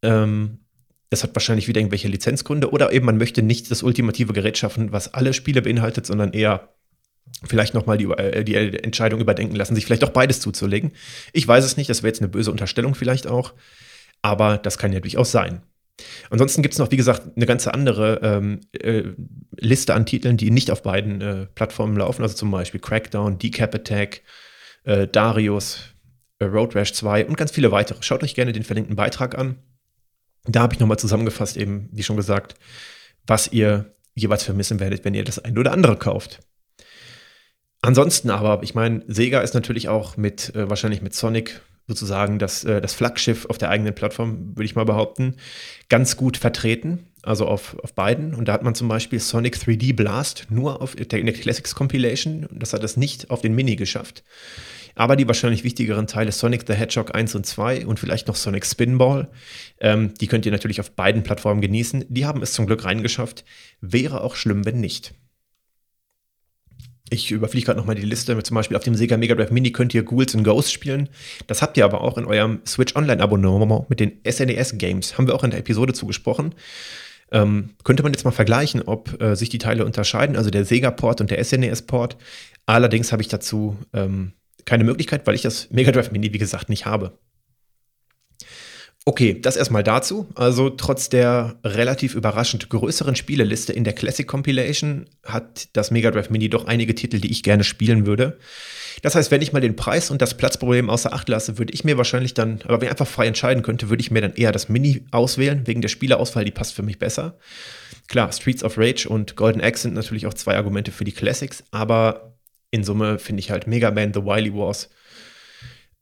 Ähm, 0.01 0.59
das 1.09 1.23
hat 1.23 1.35
wahrscheinlich 1.35 1.67
wieder 1.67 1.79
irgendwelche 1.79 2.07
Lizenzgründe 2.07 2.71
oder 2.71 2.91
eben 2.91 3.05
man 3.05 3.17
möchte 3.17 3.41
nicht 3.41 3.69
das 3.71 3.83
ultimative 3.83 4.33
Gerät 4.33 4.57
schaffen, 4.57 4.91
was 4.91 5.13
alle 5.13 5.33
Spiele 5.33 5.61
beinhaltet, 5.61 6.05
sondern 6.05 6.33
eher 6.33 6.73
vielleicht 7.45 7.73
nochmal 7.73 7.97
die, 7.97 8.05
äh, 8.05 8.43
die 8.43 8.55
Entscheidung 8.55 9.19
überdenken 9.19 9.55
lassen, 9.55 9.75
sich 9.75 9.85
vielleicht 9.85 10.03
auch 10.03 10.09
beides 10.09 10.39
zuzulegen. 10.39 10.91
Ich 11.33 11.47
weiß 11.47 11.63
es 11.63 11.77
nicht, 11.77 11.89
das 11.89 12.03
wäre 12.03 12.09
jetzt 12.09 12.21
eine 12.21 12.29
böse 12.29 12.51
Unterstellung 12.51 12.95
vielleicht 12.95 13.27
auch, 13.27 13.53
aber 14.21 14.57
das 14.57 14.77
kann 14.77 14.93
ja 14.93 14.99
durchaus 14.99 15.31
sein. 15.31 15.61
Ansonsten 16.29 16.61
gibt 16.61 16.73
es 16.73 16.79
noch, 16.79 16.91
wie 16.91 16.97
gesagt, 16.97 17.35
eine 17.35 17.45
ganze 17.45 17.73
andere 17.73 18.19
ähm, 18.23 18.61
äh, 18.71 19.03
Liste 19.57 19.93
an 19.93 20.05
Titeln, 20.05 20.37
die 20.37 20.51
nicht 20.51 20.71
auf 20.71 20.83
beiden 20.83 21.21
äh, 21.21 21.45
Plattformen 21.47 21.97
laufen, 21.97 22.23
also 22.23 22.35
zum 22.35 22.51
Beispiel 22.51 22.79
Crackdown, 22.79 23.37
Decap 23.37 23.75
Attack, 23.75 24.21
äh, 24.83 25.07
Darius, 25.07 25.79
äh, 26.39 26.45
Road 26.45 26.75
Rash 26.75 26.93
2 26.93 27.25
und 27.25 27.37
ganz 27.37 27.51
viele 27.51 27.71
weitere. 27.71 28.01
Schaut 28.01 28.23
euch 28.23 28.35
gerne 28.35 28.53
den 28.53 28.63
verlinkten 28.63 28.95
Beitrag 28.95 29.37
an. 29.37 29.57
Da 30.45 30.61
habe 30.61 30.73
ich 30.73 30.79
nochmal 30.79 30.99
zusammengefasst, 30.99 31.57
eben, 31.57 31.89
wie 31.91 32.03
schon 32.03 32.15
gesagt, 32.15 32.55
was 33.27 33.51
ihr 33.51 33.93
jeweils 34.15 34.43
vermissen 34.43 34.79
werdet, 34.79 35.05
wenn 35.05 35.13
ihr 35.13 35.23
das 35.23 35.39
eine 35.39 35.59
oder 35.59 35.71
andere 35.71 35.97
kauft. 35.97 36.39
Ansonsten 37.81 38.29
aber, 38.29 38.61
ich 38.63 38.75
meine, 38.75 39.03
Sega 39.07 39.41
ist 39.41 39.53
natürlich 39.53 39.87
auch 39.87 40.17
mit, 40.17 40.53
äh, 40.55 40.69
wahrscheinlich 40.69 41.01
mit 41.01 41.13
Sonic 41.13 41.61
sozusagen 41.87 42.37
das, 42.37 42.63
äh, 42.63 42.81
das 42.81 42.93
Flaggschiff 42.93 43.45
auf 43.45 43.57
der 43.57 43.69
eigenen 43.69 43.95
Plattform, 43.95 44.55
würde 44.55 44.65
ich 44.65 44.75
mal 44.75 44.85
behaupten, 44.85 45.35
ganz 45.89 46.17
gut 46.17 46.37
vertreten. 46.37 47.05
Also 47.21 47.47
auf, 47.47 47.77
auf 47.83 47.93
beiden. 47.93 48.33
Und 48.33 48.47
da 48.47 48.53
hat 48.53 48.63
man 48.63 48.75
zum 48.75 48.87
Beispiel 48.87 49.19
Sonic 49.19 49.57
3D 49.57 49.93
Blast 49.93 50.47
nur 50.49 50.81
auf 50.81 50.95
der, 50.95 51.05
der 51.05 51.33
Classics 51.33 51.75
Compilation. 51.75 52.47
Das 52.49 52.71
hat 52.71 52.81
es 52.81 52.95
nicht 52.95 53.29
auf 53.29 53.41
den 53.41 53.53
Mini 53.55 53.75
geschafft. 53.75 54.23
Aber 54.95 55.17
die 55.17 55.27
wahrscheinlich 55.27 55.65
wichtigeren 55.65 56.07
Teile 56.07 56.31
Sonic 56.31 56.63
the 56.65 56.73
Hedgehog 56.73 57.13
1 57.13 57.35
und 57.35 57.45
2 57.45 57.85
und 57.85 57.99
vielleicht 57.99 58.27
noch 58.27 58.35
Sonic 58.35 58.65
Spinball, 58.65 59.27
ähm, 59.79 60.13
die 60.19 60.27
könnt 60.27 60.45
ihr 60.45 60.51
natürlich 60.51 60.79
auf 60.79 60.91
beiden 60.91 61.23
Plattformen 61.23 61.59
genießen. 61.59 62.05
Die 62.07 62.25
haben 62.25 62.41
es 62.41 62.53
zum 62.53 62.67
Glück 62.67 62.85
reingeschafft. 62.85 63.43
Wäre 63.81 64.21
auch 64.21 64.35
schlimm, 64.35 64.65
wenn 64.65 64.79
nicht. 64.79 65.13
Ich 67.09 67.31
überfliege 67.31 67.65
gerade 67.65 67.79
nochmal 67.79 67.95
die 67.95 68.03
Liste. 68.03 68.41
Zum 68.43 68.55
Beispiel 68.55 68.77
auf 68.77 68.83
dem 68.83 68.95
Sega 68.95 69.17
Mega 69.17 69.35
Drive 69.35 69.51
Mini 69.51 69.71
könnt 69.71 69.93
ihr 69.93 70.03
Ghouls 70.03 70.35
and 70.35 70.43
Ghosts 70.43 70.71
spielen. 70.71 71.09
Das 71.47 71.61
habt 71.61 71.77
ihr 71.77 71.85
aber 71.85 72.01
auch 72.01 72.17
in 72.17 72.25
eurem 72.25 72.59
Switch 72.65 72.95
Online 72.95 73.21
Abonnement 73.21 73.89
mit 73.89 73.99
den 73.99 74.13
SNES 74.29 74.77
Games. 74.77 75.17
Haben 75.17 75.27
wir 75.27 75.35
auch 75.35 75.43
in 75.43 75.51
der 75.51 75.59
Episode 75.59 75.93
zugesprochen. 75.93 76.53
Ähm, 77.31 77.71
könnte 77.83 78.03
man 78.03 78.11
jetzt 78.11 78.25
mal 78.25 78.31
vergleichen, 78.31 78.81
ob 78.83 79.21
äh, 79.21 79.35
sich 79.35 79.49
die 79.49 79.59
Teile 79.59 79.85
unterscheiden, 79.85 80.35
also 80.35 80.49
der 80.49 80.65
Sega-Port 80.65 81.21
und 81.21 81.31
der 81.31 81.43
SNES-Port. 81.43 82.17
Allerdings 82.65 83.11
habe 83.11 83.21
ich 83.21 83.27
dazu 83.27 83.77
ähm, 83.93 84.33
keine 84.65 84.83
Möglichkeit, 84.83 85.25
weil 85.25 85.35
ich 85.35 85.41
das 85.41 85.69
Mega 85.71 85.91
Drive 85.91 86.11
Mini, 86.11 86.33
wie 86.33 86.37
gesagt, 86.37 86.69
nicht 86.69 86.85
habe. 86.85 87.17
Okay, 89.05 89.39
das 89.41 89.55
erstmal 89.55 89.83
dazu. 89.83 90.27
Also 90.35 90.69
trotz 90.69 91.09
der 91.09 91.57
relativ 91.63 92.15
überraschend 92.15 92.69
größeren 92.69 93.15
Spieleliste 93.15 93.73
in 93.73 93.83
der 93.83 93.93
Classic 93.93 94.27
Compilation 94.27 95.07
hat 95.23 95.69
das 95.73 95.89
Mega 95.89 96.11
Drive 96.11 96.29
Mini 96.29 96.49
doch 96.49 96.67
einige 96.67 96.93
Titel, 96.93 97.19
die 97.19 97.31
ich 97.31 97.41
gerne 97.41 97.63
spielen 97.63 98.05
würde. 98.05 98.37
Das 99.01 99.15
heißt, 99.15 99.31
wenn 99.31 99.41
ich 99.41 99.53
mal 99.53 99.61
den 99.61 99.77
Preis 99.77 100.11
und 100.11 100.21
das 100.21 100.35
Platzproblem 100.35 100.89
außer 100.89 101.13
Acht 101.13 101.29
lasse, 101.29 101.57
würde 101.57 101.73
ich 101.73 101.85
mir 101.85 101.97
wahrscheinlich 101.97 102.33
dann, 102.33 102.59
aber 102.65 102.81
wenn 102.81 102.87
ich 102.87 102.91
einfach 102.91 103.07
frei 103.07 103.27
entscheiden 103.27 103.63
könnte, 103.63 103.89
würde 103.89 104.01
ich 104.01 104.11
mir 104.11 104.21
dann 104.21 104.33
eher 104.33 104.51
das 104.51 104.67
Mini 104.67 105.05
auswählen, 105.11 105.65
wegen 105.65 105.81
der 105.81 105.89
Spielerauswahl, 105.89 106.43
die 106.43 106.51
passt 106.51 106.75
für 106.75 106.83
mich 106.83 106.99
besser. 106.99 107.37
Klar, 108.09 108.31
Streets 108.31 108.63
of 108.63 108.77
Rage 108.77 109.07
und 109.07 109.35
Golden 109.35 109.61
Axe 109.61 109.83
sind 109.83 109.93
natürlich 109.93 110.27
auch 110.27 110.33
zwei 110.33 110.55
Argumente 110.57 110.91
für 110.91 111.05
die 111.05 111.13
Classics, 111.13 111.63
aber 111.71 112.37
in 112.71 112.83
Summe 112.83 113.17
finde 113.17 113.39
ich 113.39 113.49
halt 113.49 113.65
Mega 113.65 113.91
Man 113.91 114.13
The 114.13 114.23
Wily 114.23 114.53
Wars, 114.53 114.89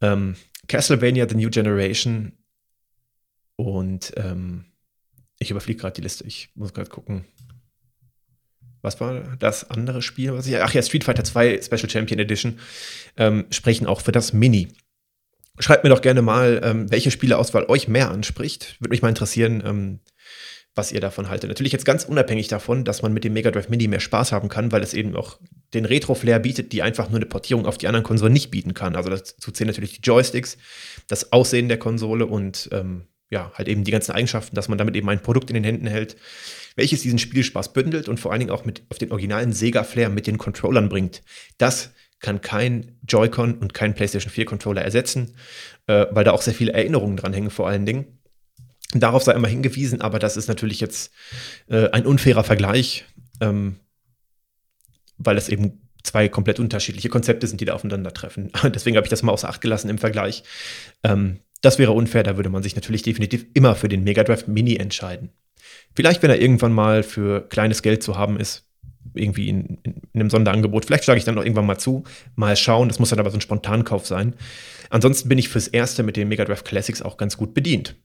ähm, 0.02 0.36
Castlevania 0.68 1.28
The 1.30 1.36
New 1.36 1.50
Generation 1.50 2.34
und 3.57 4.13
ähm, 4.15 4.65
ich 5.39 5.51
überfliege 5.51 5.81
gerade 5.81 5.95
die 5.95 6.01
Liste. 6.01 6.25
Ich 6.25 6.50
muss 6.56 6.74
gerade 6.74 6.89
gucken. 6.89 7.25
Was 8.81 9.01
war 9.01 9.36
das 9.38 9.69
andere 9.69 10.01
Spiel? 10.01 10.33
Was 10.33 10.48
ich, 10.48 10.57
ach 10.57 10.74
ja, 10.74 10.81
Street 10.81 11.04
Fighter 11.04 11.24
2 11.24 11.62
Special 11.62 11.89
Champion 11.89 12.19
Edition 12.19 12.59
ähm, 13.18 13.45
sprechen 13.50 13.88
auch 13.88 14.01
für 14.01 14.12
das 14.12 14.31
Mini. 14.31 14.69
Schreibt 15.59 15.83
mir 15.83 15.89
doch 15.89 16.01
gerne 16.01 16.21
mal, 16.21 16.62
ähm, 16.63 16.89
welche 16.92 17.12
Spieleauswahl 17.12 17.65
euch 17.65 17.88
mehr 17.88 18.12
anspricht. 18.12 18.80
Würde 18.80 18.92
mich 18.92 19.01
mal 19.01 19.09
interessieren, 19.09 19.63
ähm, 19.65 20.00
was 20.75 20.92
ihr 20.92 21.01
davon 21.01 21.27
haltet. 21.27 21.50
Natürlich 21.50 21.74
jetzt 21.74 21.86
ganz 21.86 22.06
unabhängig 22.06 22.48
davon, 22.48 22.86
dass 22.86 23.01
man 23.01 23.12
mit 23.12 23.24
dem 23.24 23.33
Mega 23.33 23.50
Drive 23.50 23.68
Mini 23.68 23.88
mehr 23.88 24.00
Spaß 24.00 24.31
haben 24.31 24.48
kann, 24.48 24.71
weil 24.71 24.83
es 24.83 24.94
eben 24.94 25.15
auch 25.15 25.39
den 25.74 25.86
Retro-Flair 25.86 26.38
bietet, 26.38 26.71
die 26.71 26.83
einfach 26.83 27.09
nur 27.09 27.18
eine 27.18 27.25
Portierung 27.25 27.65
auf 27.65 27.80
die 27.80 27.88
anderen 27.88 28.04
Konsolen 28.04 28.33
nicht 28.33 28.51
bieten 28.51 28.75
kann. 28.75 28.95
Also 28.95 29.09
dazu 29.09 29.51
zählen 29.51 29.68
natürlich 29.68 29.94
die 29.94 30.01
Joysticks, 30.01 30.57
das 31.07 31.33
Aussehen 31.33 31.68
der 31.68 31.80
Konsole 31.80 32.28
und 32.28 32.69
ähm, 32.71 33.07
ja, 33.30 33.52
halt 33.56 33.68
eben 33.68 33.84
die 33.84 33.92
ganzen 33.92 34.14
Eigenschaften, 34.14 34.56
dass 34.56 34.69
man 34.69 34.78
damit 34.78 34.96
eben 34.96 35.10
ein 35.10 35.22
Produkt 35.22 35.50
in 35.50 35.56
den 35.56 35.64
Händen 35.64 35.88
hält, 35.88 36.16
welches 36.76 37.02
diesen 37.02 37.19
Spielspaß 37.19 37.74
bündelt 37.74 38.07
und 38.07 38.19
vor 38.19 38.31
allen 38.31 38.40
Dingen 38.40 38.52
auch 38.52 38.66
mit 38.66 38.84
auf 38.90 38.98
den 38.98 39.12
originalen 39.12 39.52
Sega-Flair 39.52 40.10
mit 40.10 40.28
den 40.28 40.38
Controllern 40.38 40.90
bringt. 40.90 41.24
Das 41.57 41.92
kann 42.19 42.42
kein 42.42 42.98
Joy-Con 43.07 43.56
und 43.56 43.74
kein 43.74 43.94
PlayStation 43.94 44.31
4 44.31 44.46
Controller 44.46 44.81
ersetzen, 44.81 45.36
äh, 45.88 46.06
weil 46.12 46.24
da 46.24 46.31
auch 46.31 46.42
sehr 46.42 46.54
viele 46.54 46.74
Erinnerungen 46.74 47.18
dran 47.18 47.34
hängen, 47.34 47.50
vor 47.50 47.68
allen 47.68 47.86
Dingen. 47.86 48.19
Darauf 48.94 49.24
sei 49.24 49.34
immer 49.34 49.50
hingewiesen, 49.50 50.02
aber 50.02 50.18
das 50.18 50.38
ist 50.38 50.48
natürlich 50.48 50.80
jetzt 50.80 51.12
äh, 51.68 51.90
ein 51.90 52.06
unfairer 52.06 52.44
Vergleich, 52.44 53.06
ähm, 53.42 53.76
weil 55.18 55.38
es 55.38 55.50
eben 55.50 55.81
zwei 56.04 56.30
komplett 56.30 56.60
unterschiedliche 56.60 57.10
Konzepte 57.10 57.48
sind, 57.48 57.60
die 57.60 57.66
da 57.66 57.74
aufeinandertreffen. 57.74 58.52
Deswegen 58.64 58.96
habe 58.96 59.06
ich 59.06 59.10
das 59.10 59.24
mal 59.24 59.34
außer 59.34 59.50
Acht 59.50 59.62
gelassen 59.62 59.90
im 59.90 59.98
Vergleich. 59.98 60.44
Ähm, 61.04 61.40
das 61.61 61.80
wäre 61.80 61.92
unfair, 61.92 62.23
da 62.23 62.37
würde 62.37 62.49
man 62.49 62.64
sich 62.64 62.76
natürlich 62.76 63.02
definitiv 63.02 63.45
immer 63.54 63.76
für 63.76 63.90
den 63.90 64.04
Mega 64.04 64.23
Drive 64.23 64.47
Mini 64.47 64.76
entscheiden. 64.76 65.31
Vielleicht, 65.95 66.21
wenn 66.21 66.30
er 66.30 66.40
irgendwann 66.40 66.73
mal 66.73 67.04
für 67.04 67.47
kleines 67.49 67.81
Geld 67.81 68.04
zu 68.04 68.18
haben 68.18 68.40
ist, 68.40 68.68
irgendwie 69.16 69.49
in, 69.49 69.80
in, 69.83 69.94
in 70.14 70.21
einem 70.21 70.30
Sonderangebot. 70.30 70.85
Vielleicht 70.85 71.04
schlage 71.04 71.18
ich 71.18 71.26
dann 71.26 71.35
noch 71.35 71.44
irgendwann 71.44 71.66
mal 71.66 71.78
zu. 71.78 72.04
Mal 72.35 72.56
schauen. 72.56 72.87
Das 72.87 72.99
muss 72.99 73.09
dann 73.09 73.19
aber 73.19 73.31
so 73.31 73.37
ein 73.37 73.42
Spontankauf 73.42 74.06
sein. 74.06 74.33
Ansonsten 74.90 75.30
bin 75.30 75.37
ich 75.37 75.49
fürs 75.49 75.68
Erste 75.68 76.04
mit 76.04 76.18
den 76.18 76.28
Mega 76.28 76.45
Drive 76.45 76.64
Classics 76.64 77.02
auch 77.02 77.18
ganz 77.18 77.37
gut 77.37 77.54
bedient. 77.54 77.95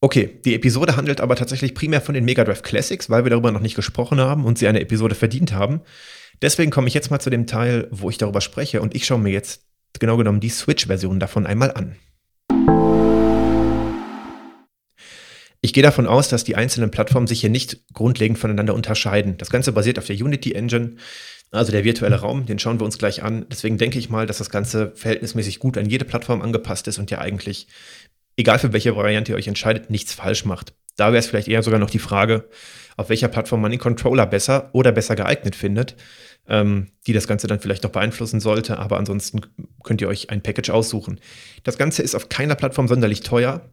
Okay, 0.00 0.40
die 0.44 0.54
Episode 0.54 0.96
handelt 0.96 1.20
aber 1.20 1.34
tatsächlich 1.34 1.74
primär 1.74 2.00
von 2.00 2.14
den 2.14 2.24
Mega 2.24 2.44
Drive 2.44 2.62
Classics, 2.62 3.10
weil 3.10 3.24
wir 3.24 3.30
darüber 3.30 3.50
noch 3.50 3.60
nicht 3.60 3.74
gesprochen 3.74 4.20
haben 4.20 4.44
und 4.44 4.56
sie 4.56 4.68
eine 4.68 4.80
Episode 4.80 5.16
verdient 5.16 5.52
haben. 5.52 5.80
Deswegen 6.40 6.70
komme 6.70 6.86
ich 6.86 6.94
jetzt 6.94 7.10
mal 7.10 7.18
zu 7.18 7.30
dem 7.30 7.48
Teil, 7.48 7.88
wo 7.90 8.08
ich 8.08 8.18
darüber 8.18 8.40
spreche 8.40 8.80
und 8.80 8.94
ich 8.94 9.06
schaue 9.06 9.18
mir 9.18 9.32
jetzt 9.32 9.67
genau 9.98 10.16
genommen 10.16 10.40
die 10.40 10.50
Switch-Version 10.50 11.20
davon 11.20 11.46
einmal 11.46 11.72
an. 11.72 11.96
Ich 15.60 15.72
gehe 15.72 15.82
davon 15.82 16.06
aus, 16.06 16.28
dass 16.28 16.44
die 16.44 16.54
einzelnen 16.54 16.90
Plattformen 16.90 17.26
sich 17.26 17.40
hier 17.40 17.50
nicht 17.50 17.92
grundlegend 17.92 18.38
voneinander 18.38 18.74
unterscheiden. 18.74 19.36
Das 19.38 19.50
Ganze 19.50 19.72
basiert 19.72 19.98
auf 19.98 20.06
der 20.06 20.16
Unity 20.16 20.52
Engine, 20.52 20.96
also 21.50 21.72
der 21.72 21.84
virtuelle 21.84 22.16
Raum, 22.16 22.46
den 22.46 22.58
schauen 22.58 22.78
wir 22.78 22.84
uns 22.84 22.98
gleich 22.98 23.22
an. 23.22 23.46
Deswegen 23.50 23.78
denke 23.78 23.98
ich 23.98 24.08
mal, 24.08 24.26
dass 24.26 24.38
das 24.38 24.50
Ganze 24.50 24.92
verhältnismäßig 24.94 25.58
gut 25.58 25.76
an 25.76 25.88
jede 25.88 26.04
Plattform 26.04 26.42
angepasst 26.42 26.86
ist 26.86 26.98
und 26.98 27.10
ja 27.10 27.18
eigentlich, 27.18 27.66
egal 28.36 28.58
für 28.58 28.72
welche 28.72 28.94
Variante 28.94 29.32
ihr 29.32 29.36
euch 29.36 29.48
entscheidet, 29.48 29.90
nichts 29.90 30.12
falsch 30.12 30.44
macht. 30.44 30.74
Da 30.98 31.06
wäre 31.12 31.20
es 31.20 31.26
vielleicht 31.26 31.48
eher 31.48 31.62
sogar 31.62 31.80
noch 31.80 31.88
die 31.88 31.98
Frage, 31.98 32.48
auf 32.98 33.08
welcher 33.08 33.28
Plattform 33.28 33.62
man 33.62 33.70
den 33.70 33.80
Controller 33.80 34.26
besser 34.26 34.68
oder 34.74 34.92
besser 34.92 35.16
geeignet 35.16 35.56
findet. 35.56 35.96
ähm, 36.48 36.88
die 37.06 37.12
das 37.12 37.28
Ganze 37.28 37.46
dann 37.46 37.60
vielleicht 37.60 37.84
noch 37.84 37.90
beeinflussen 37.90 38.40
sollte. 38.40 38.78
Aber 38.78 38.98
ansonsten 38.98 39.40
könnt 39.84 40.00
ihr 40.00 40.08
euch 40.08 40.30
ein 40.30 40.42
Package 40.42 40.70
aussuchen. 40.70 41.20
Das 41.62 41.78
Ganze 41.78 42.02
ist 42.02 42.14
auf 42.14 42.28
keiner 42.28 42.54
Plattform 42.54 42.88
sonderlich 42.88 43.20
teuer. 43.20 43.70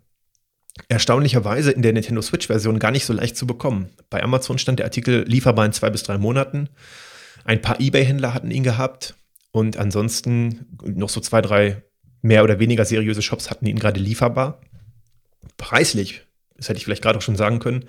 Erstaunlicherweise 0.89 1.72
in 1.72 1.82
der 1.82 1.94
Nintendo 1.94 2.22
Switch-Version 2.22 2.79
gar 2.79 2.91
nicht 2.91 3.05
so 3.05 3.13
leicht 3.13 3.38
zu 3.38 3.48
bekommen. 3.48 3.89
Bei 4.10 4.22
Amazon 4.22 4.58
stand 4.58 4.79
der 4.79 4.86
Artikel 4.86 5.24
lieferbar 5.24 5.65
in 5.65 5.72
zwei 5.72 5.89
bis 5.89 6.03
drei 6.03 6.17
Monaten. 6.17 6.70
Ein 7.46 7.62
paar 7.62 7.79
Ebay-Händler 7.79 8.34
hatten 8.34 8.51
ihn 8.51 8.63
gehabt 8.63 9.15
und 9.51 9.77
ansonsten 9.77 10.65
noch 10.84 11.10
so 11.10 11.22
zwei, 11.22 11.41
drei 11.41 11.84
mehr 12.22 12.44
oder 12.44 12.60
weniger 12.60 12.84
seriöse 12.84 13.22
Shops 13.22 13.50
hatten 13.50 13.67
ihn 13.67 13.79
gerade 13.79 14.01
lieferbar. 14.01 14.60
Preislich, 15.55 16.24
das 16.57 16.69
hätte 16.69 16.77
ich 16.77 16.85
vielleicht 16.85 17.03
gerade 17.03 17.17
auch 17.17 17.24
schon 17.24 17.35
sagen 17.35 17.59
können, 17.59 17.85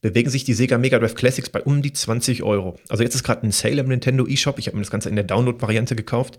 bewegen 0.00 0.30
sich 0.30 0.44
die 0.44 0.54
Sega 0.54 0.78
Mega 0.78 0.98
Drive 0.98 1.14
Classics 1.14 1.50
bei 1.50 1.62
um 1.62 1.82
die 1.82 1.92
20 1.92 2.42
Euro. 2.42 2.78
Also 2.88 3.02
jetzt 3.02 3.14
ist 3.14 3.24
gerade 3.24 3.46
ein 3.46 3.50
Sale 3.50 3.80
im 3.80 3.88
Nintendo 3.88 4.26
eShop. 4.26 4.58
Ich 4.58 4.68
habe 4.68 4.76
mir 4.76 4.82
das 4.82 4.90
Ganze 4.90 5.08
in 5.08 5.16
der 5.16 5.24
Download-Variante 5.24 5.96
gekauft 5.96 6.38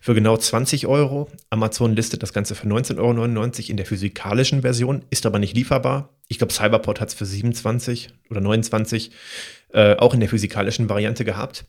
für 0.00 0.14
genau 0.14 0.36
20 0.36 0.86
Euro. 0.86 1.28
Amazon 1.50 1.94
listet 1.94 2.22
das 2.22 2.32
Ganze 2.32 2.54
für 2.54 2.68
19,99 2.68 2.98
Euro 2.98 3.70
in 3.70 3.76
der 3.76 3.86
physikalischen 3.86 4.62
Version, 4.62 5.04
ist 5.10 5.26
aber 5.26 5.38
nicht 5.38 5.56
lieferbar. 5.56 6.10
Ich 6.28 6.38
glaube, 6.38 6.52
Cyberport 6.52 7.00
hat 7.00 7.08
es 7.08 7.14
für 7.14 7.26
27 7.26 8.10
oder 8.30 8.40
29 8.40 9.10
äh, 9.72 9.96
auch 9.96 10.14
in 10.14 10.20
der 10.20 10.28
physikalischen 10.28 10.88
Variante 10.88 11.24
gehabt. 11.24 11.64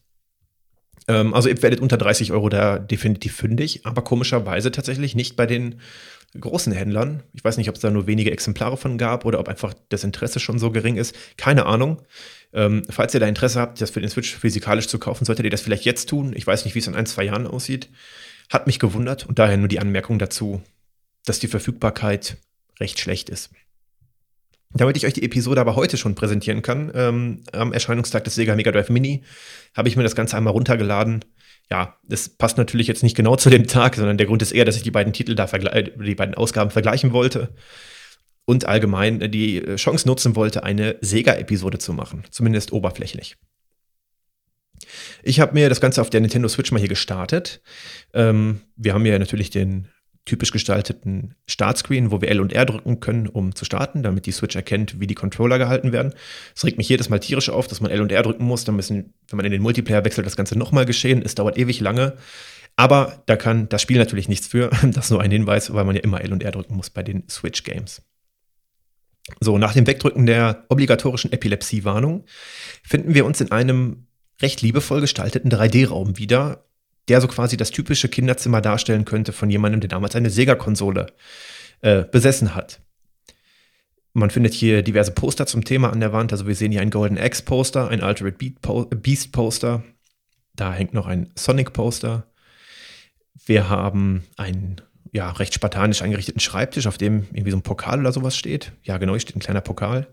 Ähm, 1.07 1.33
also 1.33 1.49
ihr 1.49 1.61
werdet 1.63 1.79
unter 1.79 1.97
30 1.97 2.31
Euro 2.31 2.49
da 2.49 2.77
definitiv 2.77 3.35
fündig, 3.35 3.85
aber 3.85 4.03
komischerweise 4.03 4.71
tatsächlich 4.71 5.15
nicht 5.15 5.35
bei 5.35 5.47
den 5.47 5.81
großen 6.39 6.71
Händlern. 6.71 7.23
Ich 7.33 7.43
weiß 7.43 7.57
nicht, 7.57 7.69
ob 7.69 7.75
es 7.75 7.81
da 7.81 7.89
nur 7.89 8.07
wenige 8.07 8.31
Exemplare 8.31 8.77
von 8.77 8.97
gab 8.97 9.25
oder 9.25 9.39
ob 9.39 9.49
einfach 9.49 9.73
das 9.89 10.03
Interesse 10.03 10.39
schon 10.39 10.59
so 10.59 10.71
gering 10.71 10.97
ist. 10.97 11.15
Keine 11.37 11.65
Ahnung. 11.65 12.01
Ähm, 12.53 12.83
falls 12.89 13.13
ihr 13.13 13.19
da 13.19 13.27
Interesse 13.27 13.59
habt, 13.59 13.81
das 13.81 13.91
für 13.91 14.01
den 14.01 14.09
Switch 14.09 14.35
physikalisch 14.35 14.87
zu 14.87 14.99
kaufen, 14.99 15.25
solltet 15.25 15.45
ihr 15.45 15.51
das 15.51 15.61
vielleicht 15.61 15.85
jetzt 15.85 16.07
tun. 16.07 16.33
Ich 16.35 16.47
weiß 16.47 16.65
nicht, 16.65 16.75
wie 16.75 16.79
es 16.79 16.87
in 16.87 16.95
ein, 16.95 17.05
zwei 17.05 17.23
Jahren 17.23 17.47
aussieht. 17.47 17.89
Hat 18.49 18.67
mich 18.67 18.79
gewundert 18.79 19.25
und 19.25 19.39
daher 19.39 19.57
nur 19.57 19.67
die 19.67 19.79
Anmerkung 19.79 20.19
dazu, 20.19 20.61
dass 21.25 21.39
die 21.39 21.47
Verfügbarkeit 21.47 22.37
recht 22.79 22.99
schlecht 22.99 23.29
ist. 23.29 23.51
Damit 24.73 24.97
ich 24.97 25.05
euch 25.05 25.13
die 25.13 25.23
Episode 25.23 25.61
aber 25.61 25.75
heute 25.75 25.97
schon 25.97 26.15
präsentieren 26.15 26.61
kann, 26.61 26.91
ähm, 26.95 27.43
am 27.51 27.73
Erscheinungstag 27.73 28.23
des 28.23 28.35
Sega 28.35 28.55
Mega 28.55 28.71
Drive 28.71 28.89
Mini, 28.89 29.23
habe 29.75 29.89
ich 29.89 29.95
mir 29.95 30.03
das 30.03 30.15
Ganze 30.15 30.37
einmal 30.37 30.53
runtergeladen 30.53 31.25
ja, 31.71 31.97
das 32.03 32.27
passt 32.27 32.57
natürlich 32.57 32.87
jetzt 32.87 33.01
nicht 33.01 33.15
genau 33.15 33.37
zu 33.37 33.49
dem 33.49 33.65
Tag, 33.65 33.95
sondern 33.95 34.17
der 34.17 34.27
Grund 34.27 34.41
ist 34.41 34.51
eher, 34.51 34.65
dass 34.65 34.75
ich 34.75 34.83
die 34.83 34.91
beiden 34.91 35.13
Titel 35.13 35.35
da 35.35 35.45
die 35.47 36.15
beiden 36.15 36.35
Ausgaben 36.35 36.69
vergleichen 36.69 37.13
wollte 37.13 37.55
und 38.43 38.65
allgemein 38.65 39.31
die 39.31 39.63
Chance 39.77 40.05
nutzen 40.05 40.35
wollte, 40.35 40.63
eine 40.63 40.97
Sega-Episode 40.99 41.79
zu 41.79 41.93
machen, 41.93 42.25
zumindest 42.29 42.73
oberflächlich. 42.73 43.37
Ich 45.23 45.39
habe 45.39 45.53
mir 45.53 45.69
das 45.69 45.79
Ganze 45.79 46.01
auf 46.01 46.09
der 46.09 46.19
Nintendo 46.19 46.49
Switch 46.49 46.71
mal 46.73 46.79
hier 46.79 46.89
gestartet. 46.89 47.61
Ähm, 48.13 48.61
wir 48.75 48.93
haben 48.93 49.05
ja 49.05 49.17
natürlich 49.17 49.49
den 49.49 49.87
typisch 50.25 50.51
gestalteten 50.51 51.35
Startscreen, 51.47 52.11
wo 52.11 52.21
wir 52.21 52.29
L 52.29 52.41
und 52.41 52.53
R 52.53 52.65
drücken 52.65 52.99
können, 52.99 53.27
um 53.27 53.55
zu 53.55 53.65
starten, 53.65 54.03
damit 54.03 54.25
die 54.25 54.31
Switch 54.31 54.55
erkennt, 54.55 54.99
wie 54.99 55.07
die 55.07 55.15
Controller 55.15 55.57
gehalten 55.57 55.91
werden. 55.91 56.13
Es 56.55 56.63
regt 56.63 56.77
mich 56.77 56.89
jedes 56.89 57.09
Mal 57.09 57.19
tierisch 57.19 57.49
auf, 57.49 57.67
dass 57.67 57.81
man 57.81 57.91
L 57.91 58.01
und 58.01 58.11
R 58.11 58.23
drücken 58.23 58.45
muss. 58.45 58.63
Dann 58.63 58.75
müssen, 58.75 59.13
wenn 59.29 59.37
man 59.37 59.45
in 59.45 59.51
den 59.51 59.61
Multiplayer 59.61 60.05
wechselt, 60.05 60.27
das 60.27 60.35
Ganze 60.35 60.57
nochmal 60.57 60.85
geschehen. 60.85 61.21
Es 61.23 61.35
dauert 61.35 61.57
ewig 61.57 61.79
lange. 61.79 62.17
Aber 62.75 63.23
da 63.25 63.35
kann 63.35 63.67
das 63.69 63.81
Spiel 63.81 63.97
natürlich 63.97 64.29
nichts 64.29 64.47
für. 64.47 64.69
Das 64.83 65.05
ist 65.05 65.11
nur 65.11 65.21
ein 65.21 65.31
Hinweis, 65.31 65.73
weil 65.73 65.85
man 65.85 65.95
ja 65.95 66.01
immer 66.01 66.21
L 66.21 66.33
und 66.33 66.43
R 66.43 66.51
drücken 66.51 66.75
muss 66.75 66.89
bei 66.89 67.03
den 67.03 67.27
Switch-Games. 67.27 68.01
So, 69.39 69.57
nach 69.57 69.73
dem 69.73 69.87
Wegdrücken 69.87 70.25
der 70.25 70.65
obligatorischen 70.69 71.31
Epilepsie-Warnung 71.31 72.25
finden 72.83 73.13
wir 73.13 73.25
uns 73.25 73.39
in 73.41 73.51
einem 73.51 74.07
recht 74.41 74.61
liebevoll 74.61 75.01
gestalteten 75.01 75.51
3D-Raum 75.51 76.17
wieder, 76.17 76.65
der 77.07 77.21
so 77.21 77.27
quasi 77.27 77.57
das 77.57 77.71
typische 77.71 78.09
Kinderzimmer 78.09 78.61
darstellen 78.61 79.05
könnte 79.05 79.33
von 79.33 79.49
jemandem, 79.49 79.81
der 79.81 79.89
damals 79.89 80.15
eine 80.15 80.29
Sega-Konsole 80.29 81.07
äh, 81.81 82.03
besessen 82.03 82.55
hat. 82.55 82.79
Man 84.13 84.29
findet 84.29 84.53
hier 84.53 84.83
diverse 84.83 85.11
Poster 85.11 85.45
zum 85.45 85.63
Thema 85.63 85.91
an 85.91 86.01
der 86.01 86.11
Wand. 86.11 86.31
Also 86.31 86.45
wir 86.45 86.55
sehen 86.55 86.71
hier 86.71 86.81
ein 86.81 86.89
Golden 86.89 87.17
Axe 87.17 87.43
Poster, 87.43 87.87
ein 87.87 88.01
Altered 88.01 88.37
Beast 88.37 89.31
Poster. 89.31 89.83
Da 90.53 90.73
hängt 90.73 90.93
noch 90.93 91.07
ein 91.07 91.31
Sonic 91.35 91.71
Poster. 91.71 92.27
Wir 93.45 93.69
haben 93.69 94.23
einen 94.35 94.81
ja, 95.13 95.31
recht 95.31 95.53
spartanisch 95.53 96.01
eingerichteten 96.01 96.39
Schreibtisch, 96.39 96.87
auf 96.87 96.97
dem 96.97 97.27
irgendwie 97.31 97.51
so 97.51 97.57
ein 97.57 97.63
Pokal 97.63 97.99
oder 97.99 98.11
sowas 98.11 98.37
steht. 98.37 98.73
Ja, 98.83 98.97
genau, 98.97 99.13
hier 99.13 99.21
steht 99.21 99.35
ein 99.35 99.41
kleiner 99.41 99.61
Pokal. 99.61 100.07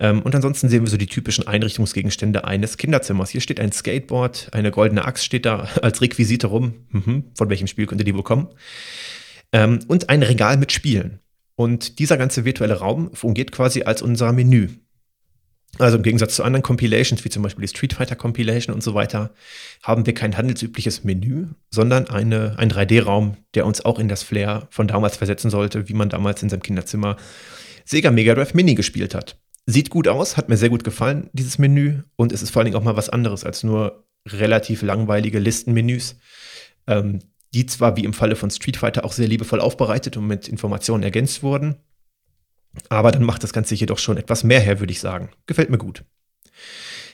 Ähm, 0.00 0.22
und 0.22 0.34
ansonsten 0.34 0.68
sehen 0.68 0.82
wir 0.82 0.90
so 0.90 0.96
die 0.96 1.06
typischen 1.06 1.46
Einrichtungsgegenstände 1.46 2.44
eines 2.44 2.78
Kinderzimmers. 2.78 3.30
Hier 3.30 3.42
steht 3.42 3.60
ein 3.60 3.70
Skateboard, 3.70 4.48
eine 4.52 4.70
goldene 4.70 5.04
Axt 5.04 5.24
steht 5.24 5.44
da 5.44 5.68
als 5.82 6.00
Requisite 6.00 6.48
rum. 6.48 6.86
Mhm, 6.88 7.24
von 7.36 7.50
welchem 7.50 7.66
Spiel 7.66 7.86
könnte 7.86 8.04
die 8.04 8.14
wohl 8.14 8.22
kommen? 8.22 8.48
Ähm, 9.52 9.80
und 9.86 10.08
ein 10.08 10.22
Regal 10.22 10.56
mit 10.56 10.72
Spielen. 10.72 11.20
Und 11.54 11.98
dieser 11.98 12.16
ganze 12.16 12.46
virtuelle 12.46 12.78
Raum 12.78 13.14
fungiert 13.14 13.52
quasi 13.52 13.82
als 13.82 14.00
unser 14.00 14.32
Menü. 14.32 14.68
Also 15.78 15.98
im 15.98 16.02
Gegensatz 16.02 16.34
zu 16.34 16.42
anderen 16.42 16.62
Compilations, 16.62 17.24
wie 17.24 17.28
zum 17.28 17.42
Beispiel 17.42 17.62
die 17.62 17.68
Street 17.68 17.92
Fighter 17.92 18.16
Compilation 18.16 18.74
und 18.74 18.82
so 18.82 18.94
weiter, 18.94 19.34
haben 19.82 20.04
wir 20.06 20.14
kein 20.14 20.36
handelsübliches 20.36 21.04
Menü, 21.04 21.48
sondern 21.70 22.08
eine, 22.08 22.58
ein 22.58 22.72
3D-Raum, 22.72 23.36
der 23.54 23.66
uns 23.66 23.84
auch 23.84 23.98
in 23.98 24.08
das 24.08 24.22
Flair 24.22 24.66
von 24.70 24.88
damals 24.88 25.18
versetzen 25.18 25.50
sollte, 25.50 25.88
wie 25.88 25.94
man 25.94 26.08
damals 26.08 26.42
in 26.42 26.48
seinem 26.48 26.62
Kinderzimmer 26.62 27.16
Sega 27.84 28.10
Mega 28.10 28.34
Drive 28.34 28.54
Mini 28.54 28.74
gespielt 28.74 29.14
hat. 29.14 29.36
Sieht 29.66 29.90
gut 29.90 30.08
aus, 30.08 30.36
hat 30.36 30.48
mir 30.48 30.56
sehr 30.56 30.70
gut 30.70 30.84
gefallen, 30.84 31.30
dieses 31.32 31.58
Menü. 31.58 32.02
Und 32.16 32.32
es 32.32 32.42
ist 32.42 32.50
vor 32.50 32.60
allen 32.60 32.66
Dingen 32.66 32.76
auch 32.76 32.84
mal 32.84 32.96
was 32.96 33.08
anderes 33.08 33.44
als 33.44 33.62
nur 33.62 34.04
relativ 34.26 34.82
langweilige 34.82 35.38
Listenmenüs, 35.38 36.18
ähm, 36.86 37.20
die 37.54 37.66
zwar 37.66 37.96
wie 37.96 38.04
im 38.04 38.12
Falle 38.12 38.36
von 38.36 38.50
Street 38.50 38.76
Fighter 38.76 39.04
auch 39.04 39.12
sehr 39.12 39.28
liebevoll 39.28 39.60
aufbereitet 39.60 40.16
und 40.16 40.26
mit 40.26 40.48
Informationen 40.48 41.02
ergänzt 41.02 41.42
wurden. 41.42 41.76
Aber 42.88 43.10
dann 43.10 43.24
macht 43.24 43.42
das 43.42 43.52
Ganze 43.52 43.74
hier 43.74 43.86
doch 43.86 43.98
schon 43.98 44.16
etwas 44.16 44.44
mehr 44.44 44.60
her, 44.60 44.80
würde 44.80 44.92
ich 44.92 45.00
sagen. 45.00 45.30
Gefällt 45.46 45.70
mir 45.70 45.78
gut. 45.78 46.04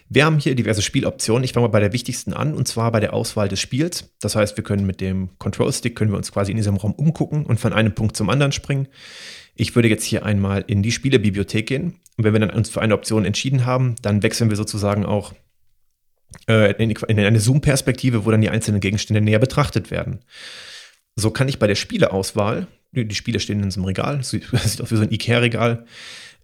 Wir 0.09 0.25
haben 0.25 0.38
hier 0.38 0.55
diverse 0.55 0.83
Spieloptionen. 0.83 1.43
Ich 1.43 1.53
fange 1.53 1.67
mal 1.67 1.73
bei 1.73 1.81
der 1.81 1.93
wichtigsten 1.93 2.33
an, 2.33 2.55
und 2.55 2.69
zwar 2.69 2.93
bei 2.93 3.00
der 3.00 3.12
Auswahl 3.12 3.49
des 3.49 3.61
Spiels. 3.61 4.15
Das 4.21 4.37
heißt, 4.37 4.57
wir 4.57 4.62
können 4.62 4.87
mit 4.87 5.00
dem 5.00 5.37
Control 5.38 5.73
Stick 5.73 5.97
können 5.97 6.12
wir 6.12 6.19
uns 6.19 6.31
quasi 6.31 6.53
in 6.53 6.57
diesem 6.57 6.76
Raum 6.76 6.93
umgucken 6.93 7.45
und 7.45 7.59
von 7.59 7.73
einem 7.73 7.95
Punkt 7.95 8.17
zum 8.17 8.31
anderen 8.31 8.53
springen. 8.53 8.87
Ich 9.57 9.75
würde 9.75 9.89
jetzt 9.89 10.05
hier 10.05 10.25
einmal 10.25 10.65
in 10.67 10.83
die 10.83 10.93
Spielebibliothek 10.93 11.67
gehen. 11.67 11.95
Und 12.17 12.25
wenn 12.25 12.33
wir 12.33 12.41
dann 12.41 12.51
uns 12.51 12.71
für 12.71 12.81
eine 12.81 12.95
Option 12.95 13.25
entschieden 13.25 13.67
haben, 13.67 13.97
dann 14.03 14.23
wechseln 14.23 14.51
wir 14.51 14.57
sozusagen 14.57 15.05
auch 15.05 15.35
äh, 16.49 16.73
in, 16.83 16.91
in 16.91 17.19
eine 17.19 17.41
Zoom-Perspektive, 17.41 18.25
wo 18.25 18.31
dann 18.31 18.41
die 18.41 18.51
einzelnen 18.51 18.81
Gegenstände 18.81 19.21
näher 19.21 19.39
betrachtet 19.39 19.91
werden. 19.91 20.21
So 21.15 21.31
kann 21.31 21.49
ich 21.49 21.59
bei 21.59 21.67
der 21.67 21.75
Spieleauswahl, 21.75 22.67
die 22.93 23.15
Spiele 23.15 23.41
stehen 23.41 23.63
in 23.63 23.71
so 23.71 23.81
einem 23.81 23.87
Regal, 23.87 24.23
sieht 24.25 24.53
aus 24.53 24.91
wie 24.91 24.97
so 24.97 25.03
ein 25.03 25.13
Ikea-Regal, 25.13 25.87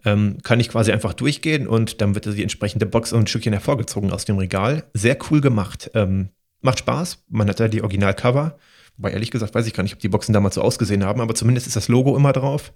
ähm, 0.04 0.38
kann 0.42 0.60
ich 0.60 0.68
quasi 0.68 0.92
einfach 0.92 1.14
durchgehen 1.14 1.68
und 1.68 2.00
dann 2.00 2.14
wird 2.14 2.26
die 2.26 2.42
entsprechende 2.42 2.86
Box 2.86 3.12
ein 3.12 3.26
Stückchen 3.26 3.52
hervorgezogen 3.52 4.10
aus 4.10 4.24
dem 4.24 4.38
Regal. 4.38 4.84
Sehr 4.94 5.16
cool 5.30 5.40
gemacht. 5.40 5.90
Ähm, 5.94 6.30
macht 6.60 6.80
Spaß. 6.80 7.24
Man 7.28 7.48
hat 7.48 7.60
da 7.60 7.68
die 7.68 7.82
Originalcover. 7.82 8.58
Wobei 8.96 9.12
ehrlich 9.12 9.30
gesagt 9.30 9.54
weiß 9.54 9.66
ich 9.66 9.74
gar 9.74 9.82
nicht, 9.82 9.94
ob 9.94 10.00
die 10.00 10.08
Boxen 10.08 10.32
damals 10.32 10.56
so 10.56 10.62
ausgesehen 10.62 11.04
haben, 11.04 11.20
aber 11.20 11.34
zumindest 11.34 11.66
ist 11.66 11.76
das 11.76 11.88
Logo 11.88 12.16
immer 12.16 12.32
drauf. 12.32 12.72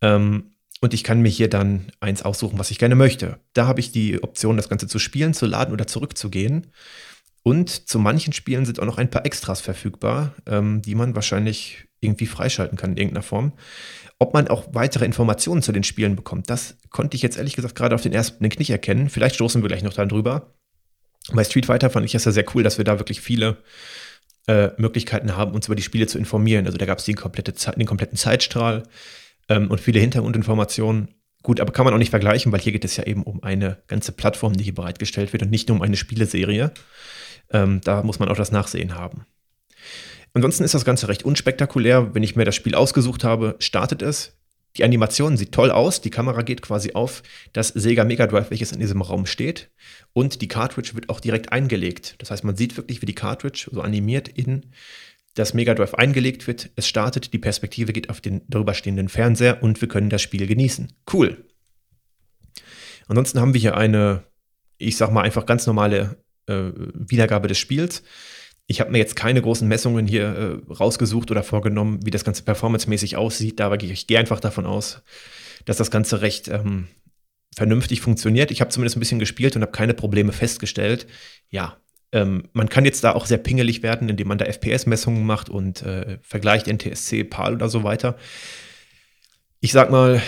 Ähm, 0.00 0.54
und 0.80 0.92
ich 0.92 1.02
kann 1.02 1.22
mir 1.22 1.30
hier 1.30 1.48
dann 1.48 1.86
eins 2.00 2.22
aussuchen, 2.22 2.58
was 2.58 2.70
ich 2.70 2.78
gerne 2.78 2.94
möchte. 2.94 3.38
Da 3.54 3.66
habe 3.66 3.80
ich 3.80 3.90
die 3.90 4.22
Option, 4.22 4.56
das 4.56 4.68
Ganze 4.68 4.86
zu 4.86 4.98
spielen, 4.98 5.32
zu 5.32 5.46
laden 5.46 5.72
oder 5.72 5.86
zurückzugehen. 5.86 6.66
Und 7.42 7.88
zu 7.88 7.98
manchen 7.98 8.32
Spielen 8.32 8.64
sind 8.64 8.80
auch 8.80 8.86
noch 8.86 8.98
ein 8.98 9.10
paar 9.10 9.26
Extras 9.26 9.60
verfügbar, 9.60 10.34
ähm, 10.46 10.82
die 10.82 10.94
man 10.94 11.14
wahrscheinlich 11.14 11.86
irgendwie 12.00 12.26
freischalten 12.26 12.76
kann 12.76 12.92
in 12.92 12.96
irgendeiner 12.96 13.22
Form. 13.22 13.52
Ob 14.18 14.34
man 14.34 14.48
auch 14.48 14.68
weitere 14.72 15.04
Informationen 15.04 15.62
zu 15.62 15.72
den 15.72 15.84
Spielen 15.84 16.16
bekommt, 16.16 16.50
das 16.50 16.76
konnte 16.90 17.16
ich 17.16 17.22
jetzt 17.22 17.36
ehrlich 17.36 17.56
gesagt 17.56 17.74
gerade 17.74 17.94
auf 17.94 18.02
den 18.02 18.12
ersten 18.12 18.38
Blick 18.38 18.58
nicht 18.58 18.70
erkennen. 18.70 19.08
Vielleicht 19.08 19.34
stoßen 19.34 19.62
wir 19.62 19.68
gleich 19.68 19.82
noch 19.82 19.94
dran 19.94 20.08
drüber. 20.08 20.54
Bei 21.32 21.44
Street 21.44 21.66
Fighter 21.66 21.90
fand 21.90 22.04
ich 22.06 22.14
es 22.14 22.24
ja 22.24 22.32
sehr 22.32 22.44
cool, 22.54 22.62
dass 22.62 22.78
wir 22.78 22.84
da 22.84 22.98
wirklich 22.98 23.20
viele 23.20 23.58
äh, 24.46 24.68
Möglichkeiten 24.76 25.36
haben, 25.36 25.52
uns 25.52 25.66
über 25.66 25.76
die 25.76 25.82
Spiele 25.82 26.06
zu 26.06 26.18
informieren. 26.18 26.66
Also 26.66 26.78
da 26.78 26.86
gab 26.86 26.98
es 26.98 27.16
komplette 27.16 27.54
den 27.76 27.86
kompletten 27.86 28.16
Zeitstrahl 28.16 28.84
ähm, 29.48 29.70
und 29.70 29.80
viele 29.80 30.00
Hintergrundinformationen. 30.00 31.08
Gut, 31.42 31.60
aber 31.60 31.72
kann 31.72 31.84
man 31.84 31.92
auch 31.92 31.98
nicht 31.98 32.10
vergleichen, 32.10 32.52
weil 32.52 32.60
hier 32.60 32.72
geht 32.72 32.84
es 32.84 32.96
ja 32.96 33.04
eben 33.04 33.22
um 33.22 33.42
eine 33.42 33.82
ganze 33.86 34.12
Plattform, 34.12 34.54
die 34.54 34.64
hier 34.64 34.74
bereitgestellt 34.74 35.32
wird 35.32 35.42
und 35.42 35.50
nicht 35.50 35.68
nur 35.68 35.76
um 35.76 35.82
eine 35.82 35.96
Spieleserie. 35.96 36.72
Ähm, 37.50 37.80
da 37.84 38.02
muss 38.02 38.18
man 38.18 38.30
auch 38.30 38.36
das 38.36 38.50
Nachsehen 38.50 38.94
haben. 38.94 39.26
Ansonsten 40.32 40.64
ist 40.64 40.74
das 40.74 40.84
Ganze 40.84 41.08
recht 41.08 41.22
unspektakulär. 41.22 42.14
Wenn 42.14 42.22
ich 42.22 42.34
mir 42.34 42.44
das 42.44 42.54
Spiel 42.56 42.74
ausgesucht 42.74 43.24
habe, 43.24 43.56
startet 43.58 44.02
es. 44.02 44.36
Die 44.76 44.82
Animation 44.82 45.36
sieht 45.36 45.52
toll 45.52 45.70
aus. 45.70 46.00
Die 46.00 46.10
Kamera 46.10 46.42
geht 46.42 46.60
quasi 46.60 46.94
auf 46.94 47.22
das 47.52 47.68
Sega 47.68 48.04
Mega 48.04 48.26
Drive, 48.26 48.50
welches 48.50 48.72
in 48.72 48.80
diesem 48.80 49.02
Raum 49.02 49.26
steht. 49.26 49.70
Und 50.12 50.42
die 50.42 50.48
Cartridge 50.48 50.94
wird 50.94 51.08
auch 51.08 51.20
direkt 51.20 51.52
eingelegt. 51.52 52.16
Das 52.18 52.32
heißt, 52.32 52.42
man 52.42 52.56
sieht 52.56 52.76
wirklich, 52.76 53.00
wie 53.00 53.06
die 53.06 53.14
Cartridge 53.14 53.68
so 53.70 53.80
animiert 53.80 54.26
in 54.28 54.72
das 55.34 55.52
Mega 55.52 55.74
Drive 55.74 55.94
eingelegt 55.94 56.46
wird, 56.46 56.70
es 56.76 56.86
startet, 56.86 57.32
die 57.32 57.38
Perspektive 57.38 57.92
geht 57.92 58.08
auf 58.08 58.20
den 58.20 58.42
drüberstehenden 58.48 59.08
Fernseher 59.08 59.62
und 59.62 59.80
wir 59.80 59.88
können 59.88 60.10
das 60.10 60.22
Spiel 60.22 60.46
genießen. 60.46 60.92
Cool. 61.12 61.44
Ansonsten 63.08 63.40
haben 63.40 63.52
wir 63.52 63.60
hier 63.60 63.76
eine, 63.76 64.24
ich 64.78 64.96
sag 64.96 65.10
mal 65.10 65.22
einfach 65.22 65.46
ganz 65.46 65.66
normale 65.66 66.16
äh, 66.46 66.70
Wiedergabe 66.94 67.48
des 67.48 67.58
Spiels. 67.58 68.02
Ich 68.66 68.80
habe 68.80 68.90
mir 68.90 68.98
jetzt 68.98 69.16
keine 69.16 69.42
großen 69.42 69.68
Messungen 69.68 70.06
hier 70.06 70.24
äh, 70.24 70.72
rausgesucht 70.72 71.30
oder 71.30 71.42
vorgenommen, 71.42 72.00
wie 72.04 72.10
das 72.10 72.24
Ganze 72.24 72.44
performancemäßig 72.44 73.16
aussieht. 73.16 73.60
Da 73.60 73.74
gehe 73.76 73.92
ich 73.92 74.06
gehe 74.06 74.18
einfach 74.18 74.40
davon 74.40 74.64
aus, 74.64 75.02
dass 75.66 75.76
das 75.76 75.90
Ganze 75.90 76.22
recht 76.22 76.48
ähm, 76.48 76.88
vernünftig 77.54 78.00
funktioniert. 78.00 78.50
Ich 78.50 78.60
habe 78.60 78.70
zumindest 78.70 78.96
ein 78.96 79.00
bisschen 79.00 79.18
gespielt 79.18 79.56
und 79.56 79.62
habe 79.62 79.72
keine 79.72 79.94
Probleme 79.94 80.32
festgestellt. 80.32 81.06
Ja, 81.50 81.76
ähm, 82.14 82.44
man 82.52 82.68
kann 82.68 82.84
jetzt 82.84 83.02
da 83.02 83.12
auch 83.12 83.26
sehr 83.26 83.38
pingelig 83.38 83.82
werden, 83.82 84.08
indem 84.08 84.28
man 84.28 84.38
da 84.38 84.44
FPS-Messungen 84.44 85.26
macht 85.26 85.50
und 85.50 85.82
äh, 85.82 86.18
vergleicht 86.22 86.68
NTSC, 86.68 87.24
PAL 87.24 87.54
oder 87.54 87.68
so 87.68 87.82
weiter. 87.82 88.16
Ich 89.60 89.72
sag 89.72 89.90
mal, 89.90 90.22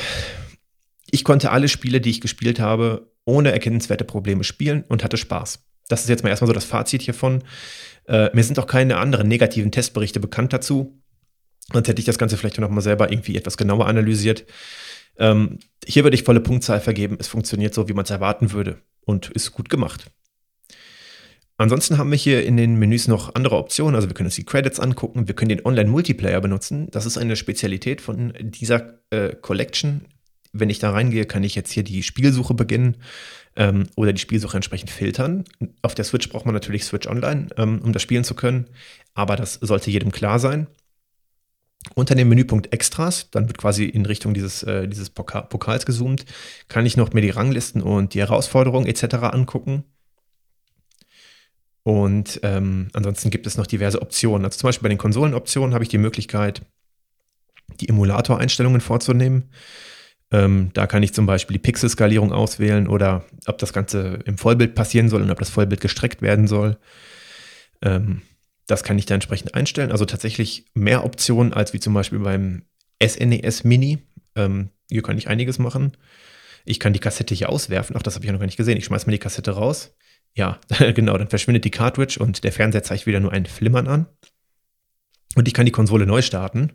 ich 1.09 1.23
konnte 1.23 1.53
alle 1.53 1.69
Spiele, 1.69 2.01
die 2.01 2.11
ich 2.11 2.21
gespielt 2.21 2.59
habe, 2.59 3.13
ohne 3.25 3.53
erkennenswerte 3.53 4.05
Probleme 4.05 4.43
spielen 4.43 4.85
und 4.89 5.05
hatte 5.05 5.17
Spaß. 5.17 5.65
Das 5.87 6.01
ist 6.03 6.09
jetzt 6.09 6.25
mal 6.25 6.31
erstmal 6.31 6.49
so 6.49 6.53
das 6.53 6.65
Fazit 6.65 7.03
hiervon. 7.03 7.45
Äh, 8.09 8.35
mir 8.35 8.43
sind 8.43 8.59
auch 8.59 8.67
keine 8.67 8.97
anderen 8.97 9.29
negativen 9.29 9.71
Testberichte 9.71 10.19
bekannt 10.19 10.53
dazu. 10.53 11.01
Sonst 11.73 11.87
hätte 11.87 12.01
ich 12.01 12.07
das 12.07 12.19
Ganze 12.19 12.37
vielleicht 12.37 12.59
noch 12.59 12.69
mal 12.69 12.81
selber 12.81 13.13
irgendwie 13.13 13.37
etwas 13.37 13.57
genauer 13.57 13.87
analysiert. 13.87 14.45
Ähm, 15.19 15.61
hier 15.87 16.03
würde 16.03 16.17
ich 16.17 16.25
volle 16.25 16.41
Punktzahl 16.41 16.81
vergeben. 16.81 17.17
Es 17.21 17.29
funktioniert 17.29 17.75
so, 17.75 17.89
wie 17.89 17.93
man 17.93 18.05
es 18.05 18.11
erwarten 18.11 18.51
würde 18.51 18.83
und 19.05 19.31
ist 19.31 19.53
gut 19.53 19.69
gemacht. 19.69 20.11
Ansonsten 21.59 21.97
haben 21.97 22.11
wir 22.11 22.19
hier 22.19 22.45
in 22.45 22.57
den 22.57 22.77
Menüs 22.77 23.09
noch 23.09 23.35
andere 23.35 23.57
Optionen. 23.57 23.95
Also 23.95 24.09
wir 24.09 24.15
können 24.15 24.27
uns 24.27 24.35
die 24.35 24.45
Credits 24.45 24.79
angucken, 24.79 25.27
wir 25.27 25.35
können 25.35 25.49
den 25.49 25.65
Online-Multiplayer 25.65 26.41
benutzen. 26.41 26.89
Das 26.91 27.07
ist 27.07 27.17
eine 27.17 27.37
Spezialität 27.37 28.03
von 28.03 28.35
dieser 28.41 29.01
äh, 29.11 29.35
Collection. 29.35 30.03
Wenn 30.53 30.71
ich 30.71 30.79
da 30.79 30.91
reingehe, 30.91 31.25
kann 31.25 31.45
ich 31.45 31.55
jetzt 31.55 31.73
hier 31.73 31.83
die 31.83 32.03
Spielsuche 32.03 32.55
beginnen 32.55 32.97
ähm, 33.57 33.89
oder 33.97 34.13
die 34.13 34.21
Spielsuche 34.21 34.57
entsprechend 34.57 34.91
filtern. 34.91 35.45
Auf 35.81 35.95
der 35.95 36.05
Switch 36.05 36.29
braucht 36.29 36.45
man 36.45 36.55
natürlich 36.55 36.85
Switch 36.85 37.09
Online, 37.09 37.49
ähm, 37.57 37.81
um 37.83 37.93
das 37.93 38.03
spielen 38.03 38.25
zu 38.25 38.35
können. 38.35 38.67
Aber 39.15 39.37
das 39.37 39.55
sollte 39.55 39.91
jedem 39.91 40.13
klar 40.13 40.39
sein. 40.39 40.67
Unter 41.95 42.15
dem 42.15 42.29
Menüpunkt 42.29 42.73
Extras, 42.73 43.31
dann 43.31 43.47
wird 43.47 43.59
quasi 43.59 43.85
in 43.85 44.05
Richtung 44.05 44.35
dieses, 44.35 44.63
äh, 44.63 44.89
dieses 44.89 45.09
Pokal 45.09 45.45
Pokals 45.45 45.87
gezoomt, 45.87 46.27
kann 46.69 46.85
ich 46.85 46.97
noch 46.97 47.13
mir 47.13 47.21
die 47.21 47.31
Ranglisten 47.31 47.81
und 47.81 48.13
die 48.13 48.21
Herausforderungen 48.21 48.87
etc. 48.87 49.15
angucken. 49.33 49.85
Und 51.87 52.41
ähm, 52.43 52.89
ansonsten 52.95 53.31
gibt 53.31 53.47
es 53.47 53.57
noch 53.57 53.69
diverse 53.69 54.03
Optionen. 54.03 54.45
Also 54.45 54.59
zum 54.59 54.67
Beispiel 54.67 54.83
bei 54.83 54.89
den 54.89 54.99
Konsolenoptionen 54.99 55.73
habe 55.73 55.85
ich 55.85 55.89
die 55.89 55.99
Möglichkeit, 55.99 56.63
die 57.79 57.89
Emulator-Einstellungen 57.89 58.81
vorzunehmen. 58.81 59.53
Ähm, 60.33 60.71
da 60.75 60.89
kann 60.89 61.05
ich 61.05 61.15
zum 61.15 61.27
Beispiel 61.27 61.55
die 61.55 61.63
Pixelskalierung 61.63 62.33
auswählen 62.33 62.89
oder 62.89 63.25
ob 63.47 63.59
das 63.59 63.73
Ganze 63.73 64.19
im 64.25 64.37
Vollbild 64.37 64.75
passieren 64.75 65.09
soll 65.09 65.23
und 65.23 65.31
ob 65.31 65.39
das 65.39 65.51
Vollbild 65.51 65.81
gestreckt 65.81 66.23
werden 66.23 66.49
soll. 66.49 66.77
Ähm, 67.83 68.23
das 68.67 68.83
kann 68.83 68.99
ich 68.99 69.07
da 69.07 69.15
entsprechend 69.15 69.55
einstellen. 69.55 69.93
Also 69.93 70.07
tatsächlich 70.07 70.65
mehr 70.75 71.05
Optionen 71.05 71.53
als 71.53 71.73
wie 71.73 71.79
zum 71.79 71.95
Beispiel 71.95 72.19
beim 72.19 72.63
SNES 73.01 73.65
e 73.65 73.69
Mini. 73.69 73.99
Ähm, 74.35 74.71
hier 74.91 75.05
kann 75.05 75.19
ich 75.19 75.29
einiges 75.29 75.61
machen. 75.61 75.93
Ich 76.65 76.81
kann 76.81 76.95
die 76.95 76.99
Kassette 76.99 77.37
hier 77.37 77.49
auswerfen. 77.49 77.95
Ach, 77.97 78.03
das 78.03 78.17
habe 78.17 78.25
ich 78.25 78.33
noch 78.33 78.41
gar 78.41 78.47
nicht 78.47 78.57
gesehen. 78.57 78.77
Ich 78.77 78.87
schmeiße 78.87 79.07
mir 79.07 79.13
die 79.13 79.21
Kassette 79.21 79.53
raus. 79.53 79.95
Ja, 80.37 80.61
genau, 80.95 81.17
dann 81.19 81.29
verschwindet 81.29 81.65
die 81.65 81.71
Cartridge 81.71 82.19
und 82.21 82.45
der 82.45 82.53
Fernseher 82.53 82.85
zeigt 82.85 83.07
wieder 83.07 83.21
nur 83.21 83.33
ein 83.33 83.47
Flimmern 83.47 83.89
an. 83.89 84.07
Und 85.35 85.49
ich 85.49 85.55
kann 85.55 85.67
die 85.67 85.73
Konsole 85.73 86.07
neu 86.07 86.23
starten. 86.23 86.73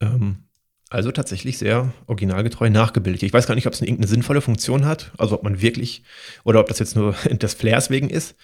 Ähm, 0.00 0.44
also 0.88 1.10
tatsächlich 1.10 1.58
sehr 1.58 1.92
originalgetreu 2.06 2.70
nachgebildet. 2.70 3.24
Ich 3.24 3.32
weiß 3.32 3.46
gar 3.46 3.56
nicht, 3.56 3.66
ob 3.66 3.72
es 3.72 3.80
eine, 3.80 3.88
irgendeine 3.88 4.08
sinnvolle 4.08 4.40
Funktion 4.40 4.84
hat, 4.86 5.12
also 5.18 5.34
ob 5.34 5.42
man 5.42 5.60
wirklich, 5.60 6.04
oder 6.44 6.60
ob 6.60 6.68
das 6.68 6.78
jetzt 6.78 6.94
nur 6.94 7.12
des 7.30 7.54
Flairs 7.54 7.90
wegen 7.90 8.08
ist, 8.08 8.36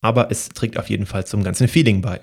aber 0.00 0.30
es 0.30 0.48
trägt 0.50 0.78
auf 0.78 0.88
jeden 0.88 1.06
Fall 1.06 1.26
zum 1.26 1.42
ganzen 1.42 1.66
Feeling 1.66 2.00
bei. 2.00 2.20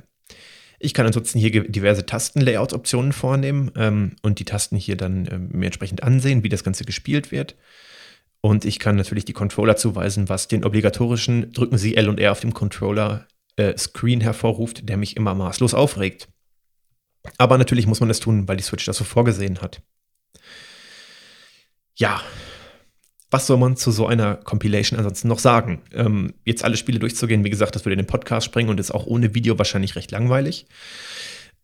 Ich 0.79 0.93
kann 0.93 1.07
ansonsten 1.07 1.39
hier 1.39 1.67
diverse 1.67 2.05
Tastenlayout-Optionen 2.05 3.11
vornehmen 3.11 3.71
ähm, 3.75 4.15
und 4.21 4.39
die 4.39 4.45
Tasten 4.45 4.77
hier 4.77 4.95
dann 4.95 5.27
ähm, 5.29 5.61
entsprechend 5.61 6.03
ansehen, 6.03 6.43
wie 6.43 6.49
das 6.49 6.63
Ganze 6.63 6.85
gespielt 6.85 7.31
wird. 7.31 7.55
Und 8.41 8.65
ich 8.65 8.79
kann 8.79 8.95
natürlich 8.95 9.25
die 9.25 9.33
Controller 9.33 9.75
zuweisen, 9.75 10.29
was 10.29 10.47
den 10.47 10.63
obligatorischen 10.63 11.51
Drücken 11.51 11.77
Sie 11.77 11.95
L 11.95 12.09
und 12.09 12.19
R 12.19 12.31
auf 12.31 12.39
dem 12.39 12.53
Controller-Screen 12.53 14.21
äh, 14.21 14.23
hervorruft, 14.23 14.87
der 14.87 14.97
mich 14.97 15.17
immer 15.17 15.35
maßlos 15.35 15.73
aufregt. 15.73 16.27
Aber 17.37 17.57
natürlich 17.57 17.87
muss 17.87 17.99
man 17.99 18.09
das 18.09 18.19
tun, 18.19 18.47
weil 18.47 18.57
die 18.57 18.63
Switch 18.63 18.85
das 18.85 18.97
so 18.97 19.03
vorgesehen 19.03 19.61
hat. 19.61 19.81
Ja, 21.95 22.21
was 23.29 23.47
soll 23.47 23.57
man 23.57 23.75
zu 23.75 23.91
so 23.91 24.07
einer 24.07 24.35
Compilation 24.35 24.97
ansonsten 24.97 25.27
noch 25.27 25.39
sagen? 25.39 25.81
Ähm, 25.93 26.33
jetzt 26.45 26.63
alle 26.63 26.77
Spiele 26.77 26.99
durchzugehen, 26.99 27.43
wie 27.43 27.49
gesagt, 27.49 27.75
das 27.75 27.83
würde 27.83 27.93
in 27.93 27.99
den 27.99 28.07
Podcast 28.07 28.45
springen 28.45 28.69
und 28.69 28.79
ist 28.79 28.91
auch 28.91 29.05
ohne 29.05 29.35
Video 29.35 29.57
wahrscheinlich 29.57 29.95
recht 29.95 30.11
langweilig. 30.11 30.67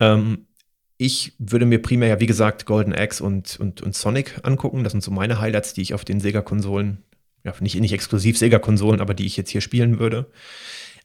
Ähm, 0.00 0.46
ich 0.96 1.32
würde 1.38 1.66
mir 1.66 1.82
primär 1.82 2.08
ja, 2.08 2.20
wie 2.20 2.26
gesagt, 2.26 2.66
Golden 2.66 2.94
Axe 2.94 3.22
und, 3.22 3.58
und, 3.58 3.82
und 3.82 3.94
Sonic 3.94 4.40
angucken. 4.42 4.84
Das 4.84 4.92
sind 4.92 5.02
so 5.02 5.10
meine 5.10 5.40
Highlights, 5.40 5.74
die 5.74 5.82
ich 5.82 5.94
auf 5.94 6.04
den 6.04 6.20
Sega-Konsolen, 6.20 6.98
ja, 7.44 7.52
nicht, 7.60 7.78
nicht 7.78 7.92
exklusiv 7.92 8.38
Sega-Konsolen, 8.38 9.00
aber 9.00 9.14
die 9.14 9.26
ich 9.26 9.36
jetzt 9.36 9.50
hier 9.50 9.60
spielen 9.60 9.98
würde. 9.98 10.30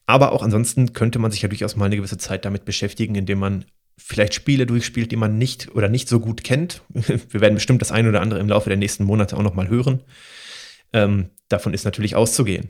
Aber 0.05 0.31
auch 0.31 0.43
ansonsten 0.43 0.93
könnte 0.93 1.19
man 1.19 1.31
sich 1.31 1.41
ja 1.41 1.49
durchaus 1.49 1.75
mal 1.75 1.85
eine 1.85 1.95
gewisse 1.95 2.17
Zeit 2.17 2.45
damit 2.45 2.65
beschäftigen, 2.65 3.15
indem 3.15 3.39
man 3.39 3.65
vielleicht 3.97 4.33
Spiele 4.33 4.65
durchspielt, 4.65 5.11
die 5.11 5.17
man 5.17 5.37
nicht 5.37 5.75
oder 5.75 5.89
nicht 5.89 6.07
so 6.07 6.19
gut 6.19 6.43
kennt. 6.43 6.81
Wir 6.89 7.41
werden 7.41 7.55
bestimmt 7.55 7.81
das 7.81 7.91
eine 7.91 8.09
oder 8.09 8.21
andere 8.21 8.39
im 8.39 8.49
Laufe 8.49 8.69
der 8.69 8.77
nächsten 8.77 9.03
Monate 9.03 9.37
auch 9.37 9.43
noch 9.43 9.55
mal 9.55 9.67
hören. 9.67 10.01
Ähm, 10.93 11.29
davon 11.49 11.73
ist 11.73 11.83
natürlich 11.83 12.15
auszugehen. 12.15 12.69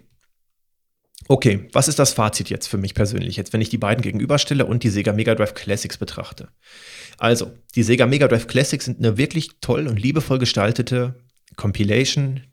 Okay, 1.31 1.69
was 1.73 1.87
ist 1.87 1.99
das 1.99 2.13
Fazit 2.13 2.49
jetzt 2.49 2.65
für 2.65 2.79
mich 2.79 2.95
persönlich, 2.95 3.37
jetzt 3.37 3.53
wenn 3.53 3.61
ich 3.61 3.69
die 3.69 3.77
beiden 3.77 4.01
gegenüberstelle 4.01 4.65
und 4.65 4.81
die 4.81 4.89
Sega 4.89 5.13
Mega 5.13 5.35
Drive 5.35 5.53
Classics 5.53 5.99
betrachte? 5.99 6.49
Also, 7.19 7.51
die 7.75 7.83
Sega 7.83 8.07
Mega 8.07 8.27
Drive 8.27 8.47
Classics 8.47 8.85
sind 8.85 8.97
eine 8.97 9.15
wirklich 9.19 9.59
toll 9.61 9.87
und 9.87 10.01
liebevoll 10.01 10.39
gestaltete 10.39 11.23
Compilation 11.55 12.47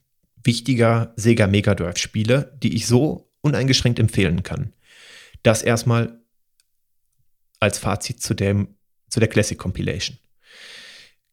wichtiger 0.44 1.14
Sega 1.16 1.46
Mega 1.46 1.74
Drive 1.74 1.96
Spiele, 1.96 2.54
die 2.62 2.76
ich 2.76 2.86
so 2.86 3.32
uneingeschränkt 3.40 3.98
empfehlen 3.98 4.42
kann. 4.42 4.74
Das 5.42 5.62
erstmal 5.62 6.20
als 7.60 7.78
Fazit 7.78 8.20
zu, 8.20 8.34
dem, 8.34 8.76
zu 9.08 9.20
der 9.20 9.30
Classic 9.30 9.56
Compilation. 9.56 10.18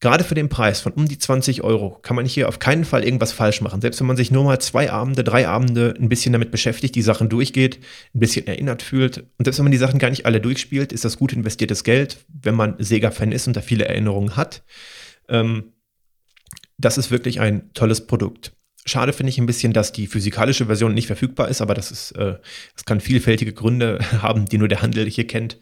Gerade 0.04 0.26
für 0.26 0.36
den 0.36 0.50
Preis 0.50 0.82
von 0.82 0.92
um 0.92 1.08
die 1.08 1.18
20 1.18 1.64
Euro 1.64 1.92
kann 2.02 2.18
man 2.18 2.26
hier 2.26 2.50
auf 2.50 2.60
keinen 2.60 2.84
Fall 2.84 3.06
irgendwas 3.06 3.32
falsch 3.32 3.62
machen. 3.62 3.80
Selbst 3.80 4.02
wenn 4.02 4.08
man 4.08 4.18
sich 4.18 4.32
nur 4.32 4.44
mal 4.44 4.60
zwei 4.60 4.92
Abende, 4.92 5.24
drei 5.24 5.48
Abende 5.48 5.94
ein 5.98 6.10
bisschen 6.10 6.34
damit 6.34 6.52
beschäftigt, 6.52 6.94
die 6.96 7.02
Sachen 7.02 7.30
durchgeht, 7.30 7.80
ein 8.14 8.20
bisschen 8.20 8.46
erinnert 8.46 8.82
fühlt. 8.82 9.20
Und 9.38 9.46
selbst 9.46 9.60
wenn 9.60 9.64
man 9.64 9.72
die 9.72 9.78
Sachen 9.78 10.00
gar 10.00 10.10
nicht 10.10 10.26
alle 10.26 10.42
durchspielt, 10.42 10.92
ist 10.92 11.06
das 11.06 11.16
gut 11.16 11.32
investiertes 11.32 11.86
Geld, 11.86 12.18
wenn 12.28 12.54
man 12.54 12.76
Sega-Fan 12.80 13.32
ist 13.32 13.48
und 13.48 13.56
da 13.56 13.62
viele 13.62 13.86
Erinnerungen 13.86 14.36
hat. 14.36 14.64
Ähm, 15.30 15.72
das 16.78 16.98
ist 16.98 17.10
wirklich 17.10 17.40
ein 17.40 17.72
tolles 17.74 18.06
Produkt. 18.06 18.58
Schade 18.86 19.14
finde 19.14 19.30
ich 19.30 19.38
ein 19.38 19.46
bisschen, 19.46 19.72
dass 19.72 19.94
die 19.94 20.08
physikalische 20.08 20.66
Version 20.66 20.94
nicht 20.94 21.08
verfügbar 21.08 21.48
ist, 21.48 21.62
aber 21.62 21.76
das 21.76 21.92
ist, 21.92 22.12
äh, 22.18 22.40
das 22.76 22.84
kann 22.84 23.00
vielfältige 23.00 23.54
Gründe 23.54 24.00
haben, 24.22 24.48
die 24.48 24.58
nur 24.58 24.68
der 24.68 24.82
Handel 24.82 25.10
hier 25.10 25.28
kennt. 25.28 25.62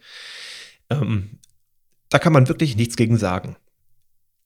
Ähm, 0.90 1.38
da 2.10 2.18
kann 2.18 2.34
man 2.34 2.48
wirklich 2.48 2.76
nichts 2.76 2.96
gegen 2.96 3.18
sagen. 3.18 3.56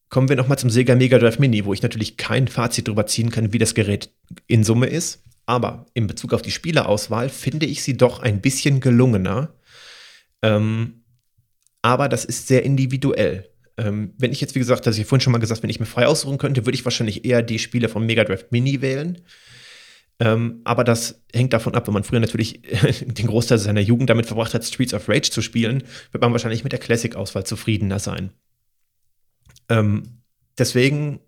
Kommen 0.10 0.30
wir 0.30 0.36
nochmal 0.36 0.60
zum 0.60 0.70
Sega 0.70 0.96
Mega 0.96 1.18
Drive 1.18 1.40
Mini, 1.40 1.66
wo 1.66 1.74
ich 1.74 1.82
natürlich 1.82 2.18
kein 2.18 2.48
Fazit 2.48 2.88
darüber 2.88 3.08
ziehen 3.08 3.32
kann, 3.32 3.54
wie 3.54 3.58
das 3.58 3.74
Gerät 3.74 4.12
in 4.48 4.64
Summe 4.64 4.88
ist. 4.88 5.24
Aber 5.46 5.86
in 5.94 6.08
Bezug 6.08 6.34
auf 6.34 6.42
die 6.42 6.52
Spielerauswahl 6.52 7.30
finde 7.30 7.66
ich 7.66 7.84
sie 7.84 7.98
doch 7.98 8.20
ein 8.20 8.42
bisschen 8.42 8.80
gelungener. 8.80 9.54
Ähm, 10.42 11.04
aber 11.82 12.10
das 12.10 12.26
ist 12.26 12.48
sehr 12.48 12.64
individuell. 12.64 13.50
Ähm, 13.78 14.14
wenn 14.18 14.32
ich 14.32 14.42
jetzt, 14.42 14.56
wie 14.56 14.60
gesagt, 14.60 14.88
das 14.88 14.98
ich 14.98 15.06
vorhin 15.06 15.22
schon 15.22 15.34
mal 15.34 15.40
gesagt, 15.40 15.62
wenn 15.62 15.70
ich 15.70 15.80
mir 15.80 15.86
frei 15.86 16.08
aussuchen 16.08 16.38
könnte, 16.38 16.66
würde 16.66 16.76
ich 16.76 16.86
wahrscheinlich 16.86 17.26
eher 17.26 17.44
die 17.44 17.60
Spiele 17.60 17.90
vom 17.90 18.06
Mega 18.06 18.24
Drive 18.24 18.46
Mini 18.50 18.82
wählen. 18.82 19.22
Ähm, 20.20 20.62
aber 20.64 20.84
das 20.84 21.24
hängt 21.34 21.52
davon 21.52 21.76
ab, 21.76 21.88
wenn 21.88 21.94
man 21.94 22.04
früher 22.04 22.22
natürlich 22.22 22.62
den 23.02 23.28
Großteil 23.28 23.58
seiner 23.58 23.82
Jugend 23.82 24.10
damit 24.10 24.26
verbracht 24.26 24.54
hat, 24.54 24.64
Streets 24.64 24.94
of 24.94 25.10
Rage 25.10 25.30
zu 25.30 25.42
spielen, 25.42 25.84
wird 26.12 26.22
man 26.22 26.32
wahrscheinlich 26.32 26.64
mit 26.64 26.72
der 26.72 26.80
Classic-Auswahl 26.80 27.46
zufriedener 27.46 28.00
sein. 28.00 28.32
Ähm, 29.70 30.22
deswegen 30.58 31.20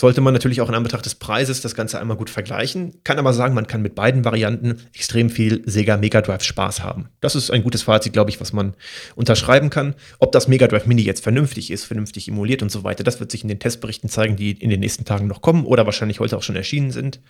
sollte 0.00 0.22
man 0.22 0.32
natürlich 0.32 0.62
auch 0.62 0.68
in 0.68 0.74
Anbetracht 0.74 1.04
des 1.04 1.14
Preises 1.14 1.60
das 1.60 1.74
Ganze 1.74 2.00
einmal 2.00 2.16
gut 2.16 2.30
vergleichen. 2.30 3.04
Kann 3.04 3.18
aber 3.18 3.34
sagen, 3.34 3.54
man 3.54 3.66
kann 3.66 3.82
mit 3.82 3.94
beiden 3.94 4.24
Varianten 4.24 4.80
extrem 4.94 5.28
viel 5.28 5.62
Sega 5.66 5.98
Mega 5.98 6.22
Drive 6.22 6.42
Spaß 6.42 6.82
haben. 6.82 7.10
Das 7.20 7.36
ist 7.36 7.50
ein 7.50 7.62
gutes 7.62 7.82
Fazit, 7.82 8.14
glaube 8.14 8.30
ich, 8.30 8.40
was 8.40 8.54
man 8.54 8.74
unterschreiben 9.14 9.68
kann. 9.68 9.94
Ob 10.18 10.32
das 10.32 10.48
Mega 10.48 10.66
Drive 10.68 10.86
Mini 10.86 11.02
jetzt 11.02 11.22
vernünftig 11.22 11.70
ist, 11.70 11.84
vernünftig 11.84 12.28
emuliert 12.28 12.62
und 12.62 12.72
so 12.72 12.82
weiter, 12.82 13.04
das 13.04 13.20
wird 13.20 13.30
sich 13.30 13.42
in 13.42 13.48
den 13.48 13.58
Testberichten 13.58 14.08
zeigen, 14.08 14.36
die 14.36 14.52
in 14.52 14.70
den 14.70 14.80
nächsten 14.80 15.04
Tagen 15.04 15.26
noch 15.26 15.42
kommen 15.42 15.66
oder 15.66 15.84
wahrscheinlich 15.84 16.18
heute 16.18 16.38
auch 16.38 16.42
schon 16.42 16.56
erschienen 16.56 16.92
sind. 16.92 17.20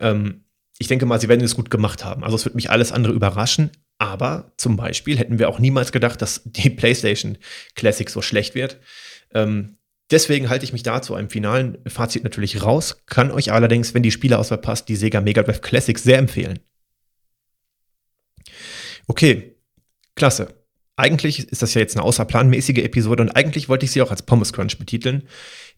Ähm, 0.00 0.44
ich 0.78 0.88
denke 0.88 1.06
mal, 1.06 1.20
sie 1.20 1.28
werden 1.28 1.44
es 1.44 1.54
gut 1.54 1.70
gemacht 1.70 2.04
haben. 2.04 2.24
Also 2.24 2.36
es 2.36 2.44
wird 2.44 2.56
mich 2.56 2.70
alles 2.70 2.90
andere 2.90 3.12
überraschen. 3.12 3.70
Aber 4.00 4.50
zum 4.56 4.78
Beispiel 4.78 5.18
hätten 5.18 5.38
wir 5.38 5.50
auch 5.50 5.58
niemals 5.58 5.92
gedacht, 5.92 6.22
dass 6.22 6.40
die 6.44 6.70
PlayStation 6.70 7.36
Classic 7.74 8.08
so 8.08 8.22
schlecht 8.22 8.54
wird. 8.54 8.80
Ähm, 9.34 9.76
deswegen 10.10 10.48
halte 10.48 10.64
ich 10.64 10.72
mich 10.72 10.82
da 10.82 11.02
zu 11.02 11.14
einem 11.14 11.28
finalen 11.28 11.76
Fazit 11.86 12.24
natürlich 12.24 12.62
raus, 12.62 13.02
kann 13.04 13.30
euch 13.30 13.52
allerdings, 13.52 13.92
wenn 13.92 14.02
die 14.02 14.10
Spieleauswahl 14.10 14.58
passt, 14.58 14.88
die 14.88 14.96
Sega 14.96 15.20
Mega 15.20 15.42
Drive 15.42 15.60
Classic 15.60 15.98
sehr 15.98 16.16
empfehlen. 16.16 16.60
Okay, 19.06 19.56
klasse. 20.14 20.54
Eigentlich 20.96 21.50
ist 21.50 21.60
das 21.60 21.74
ja 21.74 21.82
jetzt 21.82 21.94
eine 21.94 22.04
außerplanmäßige 22.04 22.78
Episode 22.78 23.22
und 23.22 23.36
eigentlich 23.36 23.68
wollte 23.68 23.84
ich 23.84 23.90
sie 23.90 24.00
auch 24.00 24.10
als 24.10 24.22
Pommes 24.22 24.54
Crunch 24.54 24.78
betiteln. 24.78 25.28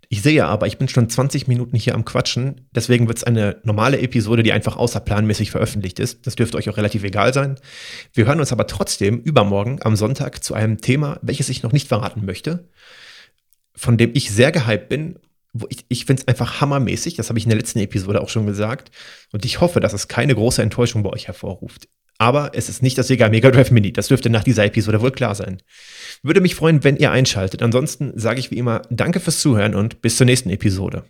Ich 0.08 0.22
sehe 0.22 0.44
aber, 0.44 0.66
ich 0.66 0.78
bin 0.78 0.88
schon 0.88 1.08
20 1.08 1.48
Minuten 1.48 1.76
hier 1.76 1.94
am 1.94 2.04
Quatschen, 2.04 2.68
deswegen 2.74 3.08
wird 3.08 3.18
es 3.18 3.24
eine 3.24 3.60
normale 3.64 3.98
Episode, 4.00 4.42
die 4.42 4.52
einfach 4.52 4.76
außerplanmäßig 4.76 5.50
veröffentlicht 5.50 5.98
ist. 5.98 6.26
Das 6.26 6.34
dürfte 6.34 6.58
euch 6.58 6.68
auch 6.68 6.76
relativ 6.76 7.02
egal 7.02 7.32
sein. 7.32 7.56
Wir 8.12 8.26
hören 8.26 8.40
uns 8.40 8.52
aber 8.52 8.66
trotzdem 8.66 9.20
übermorgen 9.20 9.78
am 9.82 9.96
Sonntag 9.96 10.44
zu 10.44 10.54
einem 10.54 10.80
Thema, 10.80 11.18
welches 11.22 11.48
ich 11.48 11.62
noch 11.62 11.72
nicht 11.72 11.88
verraten 11.88 12.26
möchte, 12.26 12.68
von 13.74 13.96
dem 13.96 14.10
ich 14.14 14.30
sehr 14.30 14.52
gehypt 14.52 14.88
bin. 14.88 15.18
Ich, 15.68 15.84
ich 15.88 16.04
finde 16.04 16.22
es 16.22 16.28
einfach 16.28 16.60
hammermäßig, 16.60 17.14
das 17.14 17.28
habe 17.28 17.38
ich 17.38 17.44
in 17.44 17.50
der 17.50 17.58
letzten 17.58 17.78
Episode 17.78 18.20
auch 18.20 18.28
schon 18.28 18.46
gesagt. 18.46 18.90
Und 19.32 19.44
ich 19.44 19.60
hoffe, 19.60 19.80
dass 19.80 19.92
es 19.92 20.08
keine 20.08 20.34
große 20.34 20.62
Enttäuschung 20.62 21.02
bei 21.02 21.10
euch 21.10 21.26
hervorruft. 21.26 21.88
Aber 22.22 22.52
es 22.54 22.68
ist 22.68 22.85
nicht 22.85 22.96
das 22.98 23.08
Sega 23.08 23.28
Mega 23.28 23.50
Drive 23.50 23.72
Mini. 23.72 23.92
Das 23.92 24.06
dürfte 24.06 24.30
nach 24.30 24.44
dieser 24.44 24.64
Episode 24.64 25.00
wohl 25.00 25.11
klar 25.11 25.35
sein. 25.35 25.61
Würde 26.22 26.40
mich 26.40 26.54
freuen, 26.54 26.85
wenn 26.85 26.96
ihr 26.96 27.11
einschaltet. 27.11 27.64
Ansonsten 27.64 28.12
sage 28.14 28.38
ich 28.38 28.52
wie 28.52 28.58
immer 28.58 28.82
Danke 28.90 29.18
fürs 29.18 29.40
Zuhören 29.40 29.74
und 29.74 30.02
bis 30.02 30.18
zur 30.18 30.26
nächsten 30.26 30.48
Episode. 30.48 31.02